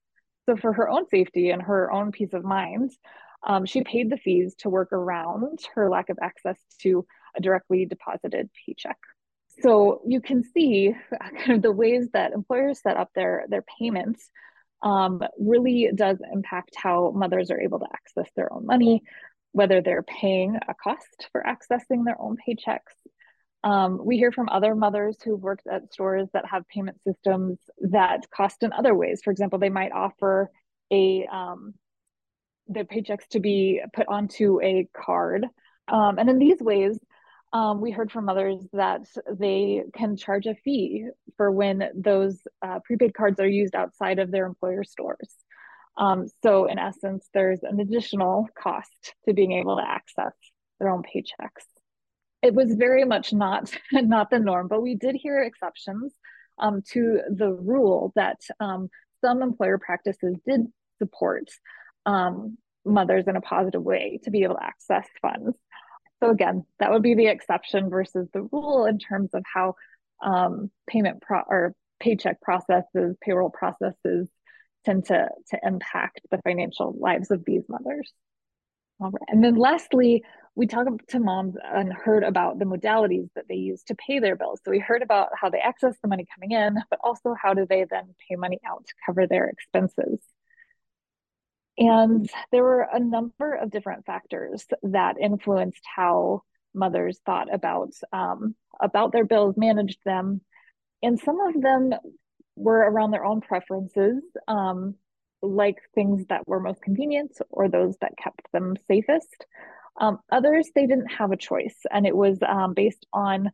So 0.46 0.56
for 0.56 0.72
her 0.72 0.88
own 0.88 1.08
safety 1.08 1.50
and 1.50 1.60
her 1.62 1.90
own 1.90 2.12
peace 2.12 2.32
of 2.32 2.44
mind, 2.44 2.92
um, 3.46 3.66
she 3.66 3.82
paid 3.82 4.10
the 4.10 4.16
fees 4.18 4.54
to 4.60 4.68
work 4.68 4.92
around 4.92 5.60
her 5.74 5.88
lack 5.88 6.10
of 6.10 6.18
access 6.22 6.58
to 6.82 7.06
a 7.36 7.40
directly 7.40 7.86
deposited 7.86 8.50
paycheck. 8.64 8.98
So 9.62 10.02
you 10.06 10.20
can 10.20 10.44
see 10.44 10.94
kind 11.20 11.52
of 11.56 11.62
the 11.62 11.72
ways 11.72 12.08
that 12.12 12.32
employers 12.32 12.80
set 12.82 12.96
up 12.96 13.10
their 13.14 13.46
their 13.48 13.64
payments 13.78 14.30
um, 14.82 15.22
really 15.38 15.90
does 15.94 16.18
impact 16.32 16.74
how 16.76 17.12
mothers 17.14 17.50
are 17.50 17.60
able 17.60 17.80
to 17.80 17.86
access 17.92 18.30
their 18.34 18.52
own 18.52 18.64
money, 18.64 19.02
whether 19.52 19.80
they're 19.80 20.02
paying 20.02 20.56
a 20.56 20.74
cost 20.74 21.28
for 21.32 21.42
accessing 21.42 22.04
their 22.04 22.20
own 22.20 22.36
paychecks. 22.36 22.94
Um, 23.62 24.00
we 24.04 24.16
hear 24.16 24.32
from 24.32 24.48
other 24.48 24.74
mothers 24.74 25.18
who've 25.22 25.40
worked 25.40 25.66
at 25.66 25.92
stores 25.92 26.28
that 26.32 26.46
have 26.46 26.66
payment 26.68 26.98
systems 27.06 27.58
that 27.80 28.30
cost 28.34 28.62
in 28.62 28.72
other 28.72 28.94
ways. 28.94 29.20
For 29.22 29.30
example, 29.30 29.58
they 29.58 29.68
might 29.68 29.92
offer 29.92 30.50
a 30.90 31.26
um, 31.30 31.74
the 32.68 32.84
paychecks 32.84 33.26
to 33.30 33.40
be 33.40 33.82
put 33.92 34.06
onto 34.08 34.60
a 34.62 34.88
card. 34.96 35.44
Um, 35.88 36.18
and 36.18 36.30
in 36.30 36.38
these 36.38 36.60
ways, 36.60 36.98
um, 37.52 37.80
we 37.80 37.90
heard 37.90 38.12
from 38.12 38.28
others 38.28 38.64
that 38.72 39.02
they 39.28 39.82
can 39.92 40.16
charge 40.16 40.46
a 40.46 40.54
fee 40.54 41.06
for 41.36 41.50
when 41.50 41.90
those 41.96 42.40
uh, 42.62 42.78
prepaid 42.84 43.12
cards 43.12 43.40
are 43.40 43.48
used 43.48 43.74
outside 43.74 44.20
of 44.20 44.30
their 44.30 44.46
employer 44.46 44.84
stores. 44.84 45.34
Um, 46.00 46.26
so 46.42 46.64
in 46.64 46.78
essence, 46.78 47.28
there's 47.34 47.62
an 47.62 47.78
additional 47.78 48.48
cost 48.58 49.14
to 49.26 49.34
being 49.34 49.52
able 49.52 49.76
to 49.76 49.86
access 49.86 50.32
their 50.80 50.88
own 50.88 51.02
paychecks. 51.02 51.66
It 52.42 52.54
was 52.54 52.74
very 52.74 53.04
much 53.04 53.34
not 53.34 53.70
not 53.92 54.30
the 54.30 54.38
norm, 54.38 54.66
but 54.66 54.82
we 54.82 54.94
did 54.94 55.14
hear 55.14 55.42
exceptions 55.42 56.14
um, 56.58 56.82
to 56.92 57.20
the 57.30 57.52
rule 57.52 58.12
that 58.16 58.40
um, 58.58 58.88
some 59.20 59.42
employer 59.42 59.78
practices 59.78 60.36
did 60.46 60.62
support 60.98 61.50
um, 62.06 62.56
mothers 62.86 63.26
in 63.28 63.36
a 63.36 63.42
positive 63.42 63.82
way 63.82 64.18
to 64.24 64.30
be 64.30 64.42
able 64.42 64.54
to 64.54 64.64
access 64.64 65.06
funds. 65.20 65.56
So 66.22 66.30
again, 66.30 66.64
that 66.78 66.90
would 66.90 67.02
be 67.02 67.14
the 67.14 67.26
exception 67.26 67.90
versus 67.90 68.26
the 68.32 68.42
rule 68.50 68.86
in 68.86 68.98
terms 68.98 69.30
of 69.34 69.44
how 69.52 69.74
um, 70.22 70.70
payment 70.86 71.20
pro- 71.20 71.44
or 71.46 71.74
paycheck 71.98 72.40
processes, 72.40 73.16
payroll 73.22 73.50
processes 73.50 74.28
tend 74.84 75.06
to, 75.06 75.28
to 75.50 75.58
impact 75.62 76.20
the 76.30 76.38
financial 76.42 76.94
lives 76.98 77.30
of 77.30 77.44
these 77.44 77.62
mothers. 77.68 78.12
All 79.00 79.10
right. 79.10 79.22
And 79.28 79.42
then 79.42 79.54
lastly, 79.54 80.24
we 80.54 80.66
talked 80.66 81.08
to 81.08 81.20
moms 81.20 81.54
and 81.62 81.92
heard 81.92 82.22
about 82.22 82.58
the 82.58 82.64
modalities 82.64 83.28
that 83.34 83.46
they 83.48 83.54
use 83.54 83.82
to 83.84 83.94
pay 83.94 84.18
their 84.18 84.36
bills. 84.36 84.60
So 84.64 84.70
we 84.70 84.78
heard 84.78 85.02
about 85.02 85.28
how 85.40 85.48
they 85.48 85.58
access 85.58 85.94
the 86.02 86.08
money 86.08 86.26
coming 86.34 86.52
in, 86.52 86.76
but 86.90 86.98
also 87.02 87.34
how 87.40 87.54
do 87.54 87.66
they 87.68 87.86
then 87.88 88.14
pay 88.28 88.36
money 88.36 88.58
out 88.66 88.84
to 88.86 88.94
cover 89.06 89.26
their 89.26 89.48
expenses. 89.48 90.18
And 91.78 92.28
there 92.52 92.62
were 92.62 92.86
a 92.92 93.00
number 93.00 93.54
of 93.54 93.70
different 93.70 94.04
factors 94.04 94.66
that 94.82 95.16
influenced 95.18 95.82
how 95.96 96.42
mothers 96.74 97.18
thought 97.24 97.52
about 97.52 97.92
um, 98.12 98.54
about 98.80 99.12
their 99.12 99.24
bills, 99.24 99.56
managed 99.56 100.00
them, 100.04 100.42
and 101.02 101.18
some 101.18 101.40
of 101.40 101.60
them 101.60 101.92
were 102.61 102.79
around 102.79 103.11
their 103.11 103.25
own 103.25 103.40
preferences, 103.40 104.23
um, 104.46 104.94
like 105.42 105.79
things 105.94 106.27
that 106.29 106.46
were 106.46 106.61
most 106.61 106.83
convenient 106.83 107.33
or 107.49 107.68
those 107.68 107.96
that 108.01 108.18
kept 108.23 108.42
them 108.53 108.77
safest. 108.87 109.46
Um, 110.01 110.18
others 110.31 110.68
they 110.75 110.87
didn't 110.87 111.09
have 111.09 111.33
a 111.33 111.37
choice, 111.37 111.79
and 111.90 112.07
it 112.07 112.16
was 112.16 112.38
um, 112.46 112.75
based 112.75 113.07
on 113.12 113.51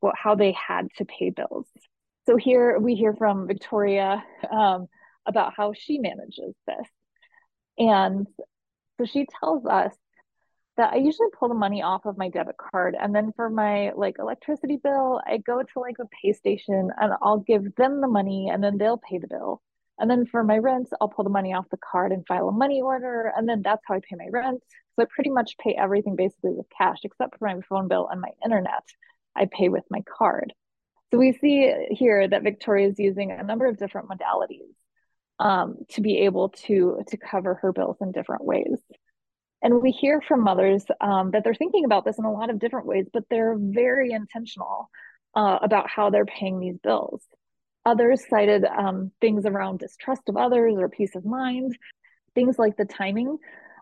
what, 0.00 0.14
how 0.16 0.34
they 0.34 0.52
had 0.52 0.88
to 0.98 1.04
pay 1.04 1.30
bills. 1.30 1.66
So 2.26 2.36
here 2.36 2.78
we 2.78 2.94
hear 2.94 3.14
from 3.14 3.46
Victoria 3.46 4.22
um, 4.50 4.86
about 5.26 5.54
how 5.56 5.72
she 5.74 5.98
manages 5.98 6.54
this. 6.66 6.88
And 7.78 8.26
so 8.98 9.06
she 9.06 9.26
tells 9.40 9.64
us 9.64 9.94
that 10.78 10.92
I 10.92 10.96
usually 10.96 11.28
pull 11.38 11.48
the 11.48 11.54
money 11.54 11.82
off 11.82 12.06
of 12.06 12.16
my 12.16 12.28
debit 12.28 12.56
card. 12.56 12.96
And 12.98 13.14
then 13.14 13.32
for 13.34 13.50
my 13.50 13.90
like 13.96 14.16
electricity 14.18 14.78
bill, 14.82 15.20
I 15.26 15.38
go 15.38 15.60
to 15.62 15.80
like 15.80 15.96
a 16.00 16.06
pay 16.22 16.32
station 16.32 16.90
and 16.96 17.12
I'll 17.20 17.40
give 17.40 17.74
them 17.74 18.00
the 18.00 18.06
money 18.06 18.48
and 18.48 18.62
then 18.62 18.78
they'll 18.78 18.96
pay 18.98 19.18
the 19.18 19.26
bill. 19.26 19.60
And 19.98 20.08
then 20.08 20.24
for 20.24 20.44
my 20.44 20.56
rent, 20.58 20.88
I'll 21.00 21.08
pull 21.08 21.24
the 21.24 21.30
money 21.30 21.52
off 21.52 21.68
the 21.70 21.78
card 21.78 22.12
and 22.12 22.24
file 22.26 22.48
a 22.48 22.52
money 22.52 22.80
order. 22.80 23.32
And 23.36 23.48
then 23.48 23.62
that's 23.62 23.82
how 23.86 23.94
I 23.94 23.98
pay 23.98 24.16
my 24.16 24.28
rent. 24.30 24.62
So 24.94 25.02
I 25.02 25.06
pretty 25.12 25.30
much 25.30 25.58
pay 25.58 25.74
everything 25.74 26.14
basically 26.14 26.52
with 26.52 26.66
cash, 26.76 26.98
except 27.02 27.36
for 27.38 27.46
my 27.46 27.60
phone 27.68 27.88
bill 27.88 28.08
and 28.08 28.20
my 28.20 28.30
internet. 28.44 28.84
I 29.34 29.48
pay 29.50 29.68
with 29.68 29.84
my 29.90 30.02
card. 30.16 30.54
So 31.10 31.18
we 31.18 31.32
see 31.32 31.72
here 31.90 32.28
that 32.28 32.44
Victoria 32.44 32.88
is 32.88 32.98
using 32.98 33.32
a 33.32 33.42
number 33.42 33.66
of 33.66 33.78
different 33.78 34.08
modalities 34.08 34.74
um, 35.40 35.78
to 35.90 36.00
be 36.00 36.18
able 36.18 36.50
to 36.50 37.02
to 37.08 37.16
cover 37.16 37.54
her 37.54 37.72
bills 37.72 37.96
in 38.00 38.12
different 38.12 38.44
ways. 38.44 38.78
And 39.62 39.82
we 39.82 39.90
hear 39.90 40.20
from 40.20 40.44
mothers 40.44 40.84
um, 41.00 41.30
that 41.32 41.44
they're 41.44 41.54
thinking 41.54 41.84
about 41.84 42.04
this 42.04 42.18
in 42.18 42.24
a 42.24 42.32
lot 42.32 42.50
of 42.50 42.58
different 42.58 42.86
ways, 42.86 43.06
but 43.12 43.24
they're 43.28 43.56
very 43.58 44.12
intentional 44.12 44.90
uh, 45.34 45.58
about 45.62 45.88
how 45.88 46.10
they're 46.10 46.24
paying 46.24 46.60
these 46.60 46.78
bills. 46.78 47.22
Others 47.84 48.22
cited 48.28 48.64
um, 48.64 49.12
things 49.20 49.46
around 49.46 49.78
distrust 49.78 50.22
of 50.28 50.36
others 50.36 50.74
or 50.76 50.88
peace 50.88 51.14
of 51.14 51.24
mind, 51.24 51.76
things 52.34 52.58
like 52.58 52.76
the 52.76 52.84
timing 52.84 53.38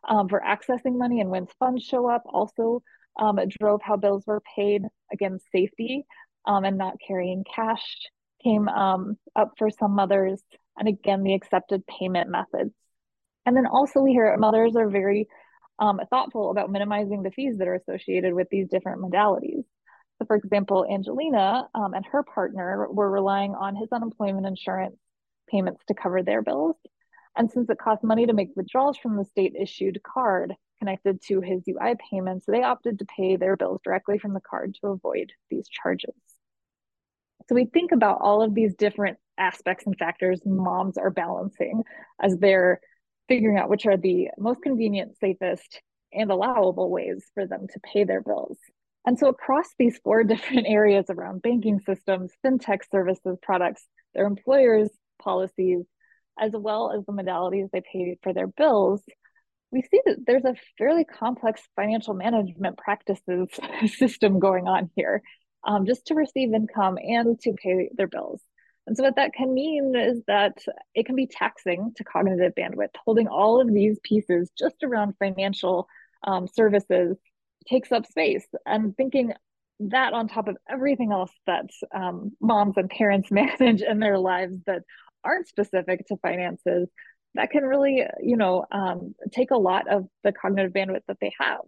um, 0.09 0.29
for 0.29 0.41
accessing 0.41 0.97
money 0.97 1.21
and 1.21 1.31
when 1.31 1.47
funds 1.59 1.83
show 1.85 2.09
up 2.09 2.23
also 2.27 2.83
Um, 3.19 3.41
drove 3.49 3.81
how 3.81 3.97
bills 3.97 4.25
were 4.27 4.43
paid. 4.57 4.83
Again, 5.11 5.39
safety 5.51 6.05
um, 6.45 6.65
and 6.65 6.77
not 6.77 7.01
carrying 7.01 7.45
cash 7.45 7.87
came 8.45 8.69
um, 8.69 9.17
up 9.35 9.53
for 9.57 9.71
some 9.71 9.93
mothers. 9.95 10.43
And 10.77 10.87
again, 10.87 11.23
the 11.23 11.33
accepted 11.33 11.81
payment 11.87 12.29
methods. 12.29 12.75
And 13.47 13.57
then 13.57 13.67
also 13.67 14.03
we 14.03 14.13
hear 14.13 14.37
mothers 14.37 14.77
are 14.77 14.91
very 14.91 15.29
um, 15.79 16.01
thoughtful 16.11 16.51
about 16.51 16.71
minimizing 16.71 17.23
the 17.23 17.31
fees 17.31 17.59
that 17.59 17.69
are 17.69 17.75
associated 17.75 18.35
with 18.35 18.49
these 18.51 18.69
different 18.69 19.01
modalities. 19.01 19.65
So 20.19 20.27
for 20.27 20.37
example, 20.37 20.87
Angelina 20.91 21.69
um, 21.75 21.95
and 21.95 22.05
her 22.07 22.23
partner 22.23 22.89
were 22.91 23.11
relying 23.11 23.55
on 23.55 23.77
his 23.77 23.89
unemployment 23.93 24.47
insurance 24.47 24.97
payments 25.51 25.83
to 25.89 25.95
cover 25.95 26.23
their 26.23 26.43
bills. 26.43 26.77
And 27.37 27.51
since 27.51 27.69
it 27.69 27.79
cost 27.79 28.03
money 28.03 28.27
to 28.27 28.33
make 28.33 28.57
withdrawals 28.57 28.97
from 28.97 29.17
the 29.17 29.25
state 29.25 29.55
issued 29.59 30.01
card 30.03 30.55
connected 30.79 31.21
to 31.23 31.41
his 31.41 31.63
UI 31.69 31.95
payments, 32.11 32.47
they 32.47 32.63
opted 32.63 32.99
to 32.99 33.05
pay 33.05 33.37
their 33.37 33.57
bills 33.57 33.81
directly 33.85 34.19
from 34.19 34.33
the 34.33 34.41
card 34.41 34.75
to 34.81 34.89
avoid 34.89 35.33
these 35.51 35.69
charges. 35.69 36.15
So 37.49 37.55
we 37.55 37.67
think 37.67 37.93
about 37.93 38.19
all 38.23 38.43
of 38.43 38.55
these 38.55 38.75
different 38.75 39.19
aspects 39.39 39.85
and 39.87 39.97
factors 39.97 40.41
moms 40.45 40.97
are 40.97 41.11
balancing 41.11 41.83
as 42.21 42.37
they're 42.39 42.81
figuring 43.29 43.59
out 43.59 43.69
which 43.69 43.87
are 43.87 43.97
the 43.97 44.29
most 44.39 44.63
convenient, 44.63 45.17
safest, 45.19 45.81
and 46.13 46.31
allowable 46.31 46.91
ways 46.91 47.25
for 47.35 47.47
them 47.47 47.67
to 47.73 47.81
pay 47.81 48.05
their 48.05 48.23
bills. 48.23 48.59
And 49.07 49.19
so 49.19 49.29
across 49.29 49.67
these 49.79 49.99
four 50.03 50.25
different 50.25 50.67
areas 50.69 51.07
around 51.09 51.43
banking 51.43 51.81
systems, 51.81 52.33
fintech 52.45 52.81
services, 52.91 53.39
products, 53.43 53.87
their 54.15 54.27
employers' 54.27 54.91
policies, 55.23 55.85
as 56.39 56.53
well 56.53 56.93
as 56.97 57.05
the 57.07 57.13
modalities 57.13 57.71
they 57.73 57.81
pay 57.81 58.19
for 58.23 58.33
their 58.33 58.47
bills, 58.47 59.03
we 59.71 59.83
see 59.83 60.01
that 60.07 60.19
there's 60.27 60.45
a 60.45 60.55
fairly 60.79 61.05
complex 61.05 61.63
financial 61.75 62.15
management 62.15 62.79
practices 62.79 63.49
system 63.97 64.39
going 64.39 64.67
on 64.67 64.91
here, 64.95 65.23
um, 65.65 65.87
just 65.87 66.07
to 66.07 66.15
receive 66.15 66.53
income 66.55 66.99
and 66.99 67.41
to 67.41 67.53
pay 67.53 67.91
their 67.97 68.07
bills. 68.07 68.41
And 68.87 68.97
so 68.97 69.03
what 69.03 69.17
that 69.17 69.33
can 69.33 69.53
mean 69.53 69.95
is 69.97 70.23
that 70.29 70.59
it 70.95 71.07
can 71.07 71.17
be 71.17 71.27
taxing 71.27 71.93
to 71.97 72.05
cognitive 72.05 72.53
bandwidth. 72.55 72.95
Holding 73.05 73.27
all 73.27 73.61
of 73.61 73.73
these 73.73 73.99
pieces 74.03 74.51
just 74.57 74.77
around 74.85 75.15
financial 75.19 75.89
um, 76.25 76.47
services 76.47 77.17
takes 77.69 77.91
up 77.91 78.07
space. 78.07 78.47
And 78.65 78.97
thinking 78.97 79.33
that 79.81 80.13
on 80.13 80.29
top 80.29 80.49
of 80.49 80.57
everything 80.69 81.13
else 81.13 81.33
that 81.47 81.69
um, 81.95 82.33
moms 82.41 82.77
and 82.77 82.89
parents 82.89 83.31
manage 83.31 83.83
in 83.83 83.99
their 83.99 84.19
lives 84.19 84.57
that 84.67 84.83
aren't 85.25 85.49
specific 85.49 86.07
to 86.07 86.17
finances, 86.19 86.89
that 87.35 87.51
can 87.51 87.65
really, 87.65 88.05
you 88.23 88.37
know, 88.37 88.65
um, 88.71 89.15
take 89.33 89.51
a 89.51 89.59
lot 89.59 89.89
of 89.89 90.07
the 90.23 90.33
cognitive 90.33 90.73
bandwidth 90.73 91.03
that 91.09 91.19
they 91.21 91.33
have. 91.39 91.61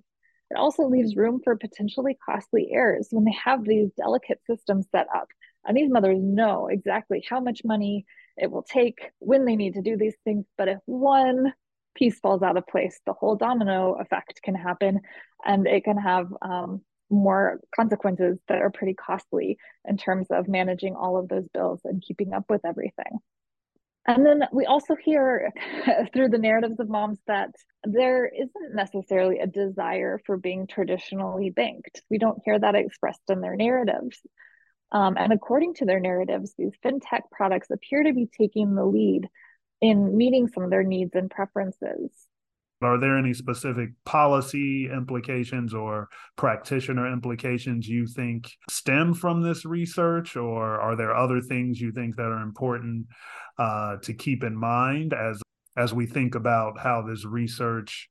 It 0.50 0.56
also 0.56 0.84
leaves 0.84 1.16
room 1.16 1.40
for 1.44 1.56
potentially 1.56 2.16
costly 2.24 2.70
errors 2.72 3.08
when 3.10 3.24
they 3.24 3.36
have 3.44 3.64
these 3.64 3.90
delicate 3.96 4.40
systems 4.46 4.86
set 4.90 5.06
up 5.14 5.28
and 5.64 5.76
these 5.76 5.90
mothers 5.90 6.18
know 6.20 6.68
exactly 6.68 7.24
how 7.28 7.40
much 7.40 7.62
money 7.64 8.06
it 8.36 8.50
will 8.50 8.62
take 8.62 9.10
when 9.18 9.44
they 9.44 9.56
need 9.56 9.74
to 9.74 9.82
do 9.82 9.96
these 9.96 10.16
things. 10.24 10.46
But 10.56 10.68
if 10.68 10.78
one 10.86 11.52
piece 11.94 12.18
falls 12.20 12.42
out 12.42 12.56
of 12.56 12.66
place, 12.66 13.00
the 13.06 13.12
whole 13.12 13.36
domino 13.36 13.94
effect 13.94 14.40
can 14.42 14.54
happen 14.54 15.00
and 15.44 15.66
it 15.66 15.84
can 15.84 15.98
have 15.98 16.28
um, 16.42 16.82
more 17.10 17.60
consequences 17.74 18.38
that 18.48 18.60
are 18.60 18.70
pretty 18.70 18.94
costly 18.94 19.58
in 19.86 19.96
terms 19.96 20.28
of 20.30 20.48
managing 20.48 20.94
all 20.94 21.16
of 21.16 21.28
those 21.28 21.46
bills 21.52 21.80
and 21.84 22.02
keeping 22.02 22.32
up 22.32 22.44
with 22.48 22.64
everything. 22.64 23.18
And 24.06 24.24
then 24.24 24.44
we 24.52 24.64
also 24.64 24.96
hear 24.96 25.52
through 26.14 26.30
the 26.30 26.38
narratives 26.38 26.80
of 26.80 26.88
moms 26.88 27.18
that 27.26 27.50
there 27.84 28.26
isn't 28.26 28.74
necessarily 28.74 29.38
a 29.38 29.46
desire 29.46 30.20
for 30.24 30.38
being 30.38 30.66
traditionally 30.66 31.50
banked. 31.50 32.02
We 32.08 32.16
don't 32.16 32.40
hear 32.44 32.58
that 32.58 32.74
expressed 32.74 33.20
in 33.28 33.42
their 33.42 33.54
narratives. 33.54 34.18
Um, 34.90 35.16
and 35.18 35.32
according 35.32 35.74
to 35.74 35.84
their 35.84 36.00
narratives, 36.00 36.54
these 36.56 36.72
fintech 36.84 37.22
products 37.30 37.70
appear 37.70 38.02
to 38.04 38.12
be 38.12 38.28
taking 38.38 38.74
the 38.74 38.84
lead 38.84 39.28
in 39.80 40.16
meeting 40.16 40.48
some 40.48 40.62
of 40.62 40.70
their 40.70 40.82
needs 40.82 41.14
and 41.14 41.30
preferences. 41.30 42.10
Are 42.80 42.98
there 42.98 43.18
any 43.18 43.34
specific 43.34 43.90
policy 44.04 44.88
implications 44.88 45.74
or 45.74 46.08
practitioner 46.36 47.12
implications 47.12 47.88
you 47.88 48.06
think 48.06 48.52
stem 48.70 49.14
from 49.14 49.42
this 49.42 49.64
research, 49.64 50.36
or 50.36 50.80
are 50.80 50.94
there 50.94 51.14
other 51.14 51.40
things 51.40 51.80
you 51.80 51.90
think 51.90 52.14
that 52.16 52.26
are 52.26 52.42
important 52.42 53.06
uh, 53.58 53.96
to 54.02 54.14
keep 54.14 54.44
in 54.44 54.56
mind 54.56 55.12
as 55.12 55.42
as 55.76 55.92
we 55.92 56.06
think 56.06 56.34
about 56.34 56.78
how 56.78 57.02
this 57.02 57.24
research 57.24 58.08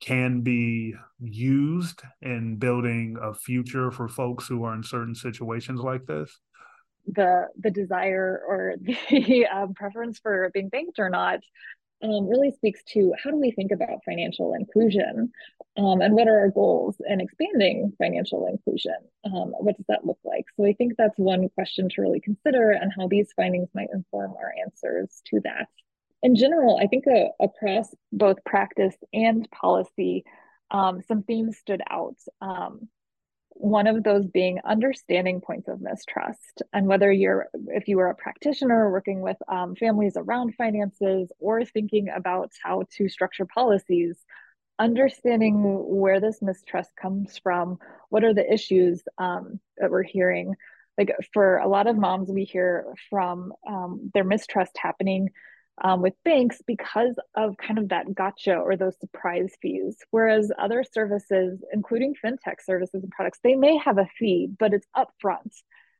can 0.00 0.40
be 0.40 0.94
used 1.20 2.02
in 2.22 2.56
building 2.56 3.16
a 3.20 3.34
future 3.34 3.90
for 3.90 4.08
folks 4.08 4.46
who 4.46 4.64
are 4.64 4.74
in 4.74 4.82
certain 4.82 5.14
situations 5.14 5.80
like 5.80 6.06
this? 6.06 6.38
The 7.06 7.48
the 7.58 7.70
desire 7.70 8.42
or 8.46 8.76
the 9.10 9.46
um, 9.46 9.74
preference 9.74 10.18
for 10.18 10.50
being 10.52 10.68
banked 10.68 10.98
or 10.98 11.10
not 11.10 11.40
um, 12.02 12.28
really 12.28 12.50
speaks 12.50 12.82
to 12.92 13.14
how 13.22 13.30
do 13.30 13.36
we 13.36 13.50
think 13.50 13.72
about 13.72 14.04
financial 14.04 14.54
inclusion 14.54 15.32
um, 15.76 16.00
and 16.00 16.14
what 16.14 16.28
are 16.28 16.38
our 16.38 16.50
goals 16.50 16.96
in 17.08 17.20
expanding 17.20 17.92
financial 17.98 18.46
inclusion? 18.46 18.94
Um, 19.24 19.52
what 19.58 19.76
does 19.76 19.86
that 19.88 20.06
look 20.06 20.18
like? 20.22 20.44
So 20.56 20.64
I 20.64 20.72
think 20.72 20.94
that's 20.96 21.18
one 21.18 21.48
question 21.50 21.88
to 21.90 22.02
really 22.02 22.20
consider 22.20 22.70
and 22.70 22.92
how 22.96 23.08
these 23.08 23.32
findings 23.34 23.68
might 23.74 23.88
inform 23.92 24.32
our 24.32 24.52
answers 24.64 25.20
to 25.30 25.40
that 25.44 25.68
in 26.24 26.34
general, 26.34 26.78
I 26.82 26.86
think 26.86 27.04
uh, 27.06 27.28
across 27.38 27.94
both 28.10 28.42
practice 28.46 28.96
and 29.12 29.46
policy, 29.50 30.24
um, 30.70 31.02
some 31.06 31.22
themes 31.22 31.58
stood 31.58 31.82
out. 31.88 32.16
Um, 32.40 32.88
one 33.50 33.86
of 33.86 34.02
those 34.02 34.26
being 34.26 34.58
understanding 34.64 35.40
points 35.40 35.68
of 35.68 35.80
mistrust 35.80 36.62
and 36.72 36.86
whether 36.86 37.12
you're 37.12 37.46
if 37.68 37.86
you 37.86 38.00
are 38.00 38.10
a 38.10 38.14
practitioner 38.14 38.90
working 38.90 39.20
with 39.20 39.36
um, 39.48 39.76
families 39.76 40.14
around 40.16 40.54
finances 40.56 41.30
or 41.38 41.64
thinking 41.64 42.08
about 42.08 42.50
how 42.64 42.82
to 42.96 43.08
structure 43.08 43.46
policies 43.46 44.18
understanding 44.80 45.62
where 45.62 46.20
this 46.20 46.42
mistrust 46.42 46.90
comes 47.00 47.38
from 47.38 47.78
what 48.08 48.24
are 48.24 48.34
the 48.34 48.52
issues 48.52 49.04
um, 49.18 49.60
that 49.78 49.88
we're 49.88 50.02
hearing 50.02 50.56
like 50.98 51.14
for 51.32 51.58
a 51.58 51.68
lot 51.68 51.86
of 51.86 51.96
moms 51.96 52.28
we 52.28 52.42
hear 52.42 52.92
from 53.08 53.52
um, 53.68 54.10
their 54.14 54.24
mistrust 54.24 54.76
happening 54.78 55.30
um, 55.82 56.02
with 56.02 56.14
banks 56.24 56.62
because 56.66 57.18
of 57.34 57.56
kind 57.56 57.78
of 57.78 57.88
that 57.88 58.14
gotcha 58.14 58.56
or 58.56 58.76
those 58.76 58.98
surprise 59.00 59.52
fees. 59.60 59.96
Whereas 60.10 60.52
other 60.58 60.84
services, 60.84 61.62
including 61.72 62.14
fintech 62.24 62.56
services 62.64 63.02
and 63.02 63.10
products, 63.10 63.40
they 63.42 63.56
may 63.56 63.76
have 63.78 63.98
a 63.98 64.08
fee, 64.18 64.48
but 64.58 64.72
it's 64.72 64.86
upfront 64.96 65.52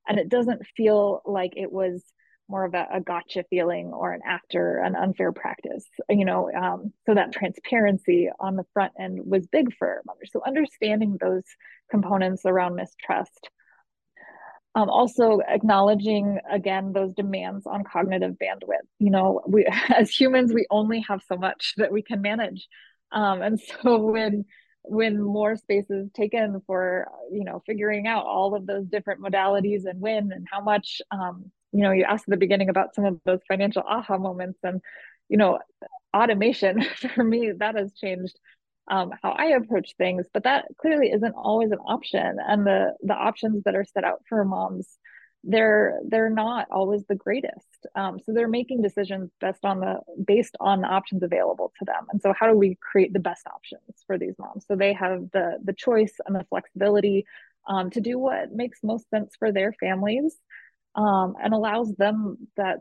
and 0.06 0.18
it 0.18 0.28
doesn't 0.28 0.66
feel 0.76 1.22
like 1.24 1.54
it 1.56 1.72
was 1.72 2.02
more 2.48 2.64
of 2.64 2.74
a, 2.74 2.86
a 2.92 3.00
gotcha 3.00 3.44
feeling 3.48 3.86
or 3.86 4.12
an 4.12 4.20
after 4.26 4.76
an 4.78 4.94
unfair 4.94 5.32
practice, 5.32 5.86
you 6.10 6.24
know. 6.24 6.50
Um, 6.52 6.92
so 7.06 7.14
that 7.14 7.32
transparency 7.32 8.28
on 8.38 8.56
the 8.56 8.66
front 8.74 8.92
end 8.98 9.20
was 9.24 9.46
big 9.46 9.74
for 9.76 10.02
mothers. 10.06 10.30
So 10.32 10.42
understanding 10.46 11.16
those 11.18 11.44
components 11.90 12.42
around 12.44 12.76
mistrust 12.76 13.48
um, 14.74 14.90
also 14.90 15.40
acknowledging 15.46 16.38
again 16.50 16.92
those 16.92 17.12
demands 17.14 17.66
on 17.66 17.84
cognitive 17.84 18.32
bandwidth. 18.32 18.86
You 18.98 19.10
know 19.10 19.42
we 19.46 19.66
as 19.94 20.10
humans 20.10 20.52
we 20.52 20.66
only 20.70 21.00
have 21.08 21.22
so 21.28 21.36
much 21.36 21.74
that 21.76 21.92
we 21.92 22.02
can 22.02 22.22
manage. 22.22 22.66
Um, 23.12 23.42
and 23.42 23.60
so 23.82 23.98
when 23.98 24.44
when 24.86 25.20
more 25.20 25.56
space 25.56 25.88
is 25.88 26.10
taken 26.12 26.60
for 26.66 27.08
you 27.32 27.44
know 27.44 27.62
figuring 27.66 28.06
out 28.06 28.26
all 28.26 28.54
of 28.54 28.66
those 28.66 28.86
different 28.86 29.22
modalities 29.22 29.84
and 29.86 30.00
when 30.00 30.30
and 30.32 30.46
how 30.50 30.60
much 30.60 31.00
um, 31.10 31.50
you 31.72 31.80
know 31.80 31.90
you 31.90 32.04
asked 32.04 32.24
at 32.28 32.30
the 32.30 32.36
beginning 32.36 32.68
about 32.68 32.94
some 32.94 33.04
of 33.06 33.18
those 33.24 33.40
financial 33.48 33.82
aha 33.82 34.18
moments 34.18 34.58
and 34.62 34.80
you 35.28 35.38
know 35.38 35.58
automation 36.14 36.82
for 37.14 37.24
me 37.24 37.52
that 37.58 37.76
has 37.76 37.92
changed 37.94 38.38
um, 38.88 39.10
how 39.22 39.30
I 39.30 39.46
approach 39.46 39.94
things, 39.96 40.26
but 40.32 40.44
that 40.44 40.66
clearly 40.78 41.10
isn't 41.10 41.34
always 41.34 41.70
an 41.70 41.78
option. 41.78 42.36
And 42.46 42.66
the 42.66 42.94
the 43.02 43.14
options 43.14 43.64
that 43.64 43.74
are 43.74 43.84
set 43.84 44.04
out 44.04 44.22
for 44.28 44.44
moms, 44.44 44.98
they're 45.42 46.00
they're 46.06 46.30
not 46.30 46.66
always 46.70 47.04
the 47.08 47.14
greatest. 47.14 47.86
Um, 47.94 48.18
so 48.24 48.32
they're 48.32 48.48
making 48.48 48.82
decisions 48.82 49.30
based 49.40 49.64
on 49.64 49.80
the 49.80 50.00
based 50.26 50.56
on 50.60 50.82
the 50.82 50.88
options 50.88 51.22
available 51.22 51.72
to 51.78 51.84
them. 51.84 52.06
And 52.10 52.20
so 52.20 52.34
how 52.38 52.46
do 52.46 52.56
we 52.56 52.76
create 52.80 53.12
the 53.12 53.20
best 53.20 53.46
options 53.46 54.04
for 54.06 54.18
these 54.18 54.34
moms 54.38 54.64
so 54.66 54.76
they 54.76 54.92
have 54.92 55.30
the 55.32 55.58
the 55.64 55.72
choice 55.72 56.14
and 56.26 56.36
the 56.36 56.44
flexibility 56.44 57.24
um, 57.66 57.90
to 57.90 58.00
do 58.00 58.18
what 58.18 58.52
makes 58.52 58.80
most 58.82 59.08
sense 59.08 59.34
for 59.38 59.50
their 59.50 59.72
families 59.72 60.36
um, 60.94 61.34
and 61.42 61.54
allows 61.54 61.94
them 61.94 62.36
that 62.56 62.78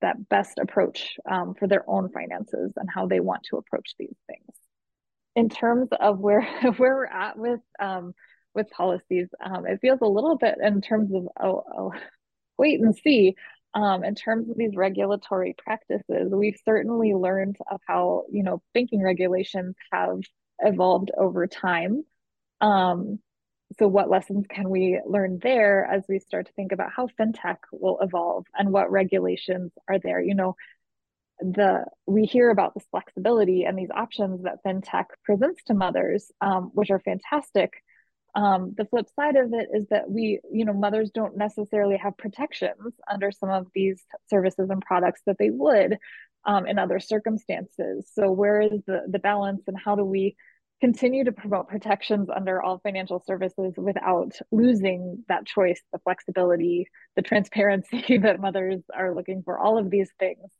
that 0.00 0.28
best 0.28 0.58
approach 0.58 1.16
um, 1.30 1.54
for 1.54 1.66
their 1.66 1.88
own 1.88 2.08
finances 2.10 2.72
and 2.76 2.88
how 2.88 3.06
they 3.06 3.20
want 3.20 3.42
to 3.42 3.56
approach 3.56 3.94
these 3.98 4.16
things 4.28 4.56
in 5.40 5.48
terms 5.48 5.88
of 5.98 6.18
where 6.18 6.42
where 6.76 6.96
we're 6.96 7.06
at 7.06 7.38
with 7.38 7.60
um, 7.80 8.14
with 8.54 8.70
policies, 8.70 9.28
um, 9.42 9.66
it 9.66 9.80
feels 9.80 10.00
a 10.02 10.06
little 10.06 10.36
bit 10.36 10.56
in 10.62 10.80
terms 10.82 11.12
of 11.14 11.28
oh, 11.40 11.64
oh 11.76 11.92
wait 12.58 12.80
and 12.80 12.94
see. 12.94 13.34
Um, 13.72 14.02
in 14.02 14.16
terms 14.16 14.50
of 14.50 14.56
these 14.56 14.74
regulatory 14.74 15.54
practices, 15.56 16.32
we've 16.32 16.58
certainly 16.64 17.14
learned 17.14 17.56
of 17.70 17.80
how 17.86 18.24
you 18.30 18.42
know 18.42 18.62
banking 18.74 19.02
regulations 19.02 19.76
have 19.92 20.20
evolved 20.58 21.10
over 21.16 21.46
time. 21.46 22.04
Um, 22.60 23.20
so 23.78 23.86
what 23.86 24.10
lessons 24.10 24.46
can 24.50 24.68
we 24.68 25.00
learn 25.06 25.38
there 25.40 25.86
as 25.86 26.02
we 26.08 26.18
start 26.18 26.46
to 26.48 26.52
think 26.52 26.72
about 26.72 26.90
how 26.94 27.08
fintech 27.18 27.58
will 27.72 27.98
evolve 28.00 28.44
and 28.58 28.72
what 28.72 28.90
regulations 28.90 29.70
are 29.88 30.00
there 30.00 30.20
you 30.20 30.34
know 30.34 30.56
the 31.40 31.84
we 32.06 32.24
hear 32.24 32.50
about 32.50 32.74
this 32.74 32.86
flexibility 32.90 33.64
and 33.64 33.78
these 33.78 33.90
options 33.94 34.42
that 34.42 34.62
fintech 34.64 35.06
presents 35.24 35.62
to 35.64 35.74
mothers 35.74 36.30
um, 36.40 36.70
which 36.74 36.90
are 36.90 37.00
fantastic 37.00 37.72
um, 38.34 38.74
the 38.76 38.84
flip 38.84 39.06
side 39.16 39.36
of 39.36 39.52
it 39.52 39.68
is 39.72 39.86
that 39.90 40.10
we 40.10 40.40
you 40.52 40.64
know 40.64 40.72
mothers 40.72 41.10
don't 41.10 41.36
necessarily 41.36 41.96
have 41.96 42.16
protections 42.16 42.94
under 43.10 43.30
some 43.32 43.50
of 43.50 43.66
these 43.74 44.02
services 44.28 44.70
and 44.70 44.82
products 44.82 45.20
that 45.26 45.36
they 45.38 45.50
would 45.50 45.96
um, 46.44 46.66
in 46.66 46.78
other 46.78 47.00
circumstances 47.00 48.10
so 48.14 48.30
where 48.30 48.60
is 48.60 48.80
the 48.86 49.02
the 49.08 49.18
balance 49.18 49.62
and 49.66 49.78
how 49.78 49.96
do 49.96 50.04
we 50.04 50.36
continue 50.80 51.24
to 51.24 51.32
promote 51.32 51.68
protections 51.68 52.28
under 52.34 52.62
all 52.62 52.78
financial 52.78 53.22
services 53.26 53.74
without 53.76 54.32
losing 54.50 55.22
that 55.28 55.46
choice, 55.46 55.80
the 55.92 55.98
flexibility, 55.98 56.88
the 57.16 57.22
transparency 57.22 58.18
that 58.22 58.40
mothers 58.40 58.80
are 58.94 59.14
looking 59.14 59.42
for, 59.42 59.58
all 59.58 59.78
of 59.78 59.90
these 59.90 60.10
things. 60.18 60.50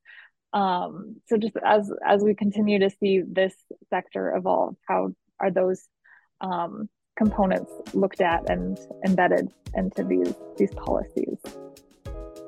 Um, 0.52 1.16
so 1.26 1.36
just 1.36 1.56
as 1.64 1.90
as 2.04 2.22
we 2.22 2.34
continue 2.34 2.78
to 2.80 2.90
see 2.90 3.22
this 3.26 3.54
sector 3.88 4.34
evolve, 4.34 4.76
how 4.88 5.14
are 5.38 5.50
those 5.50 5.88
um, 6.40 6.88
components 7.16 7.70
looked 7.94 8.20
at 8.20 8.50
and 8.50 8.78
embedded 9.06 9.48
into 9.74 10.02
these 10.04 10.34
these 10.56 10.74
policies? 10.74 11.38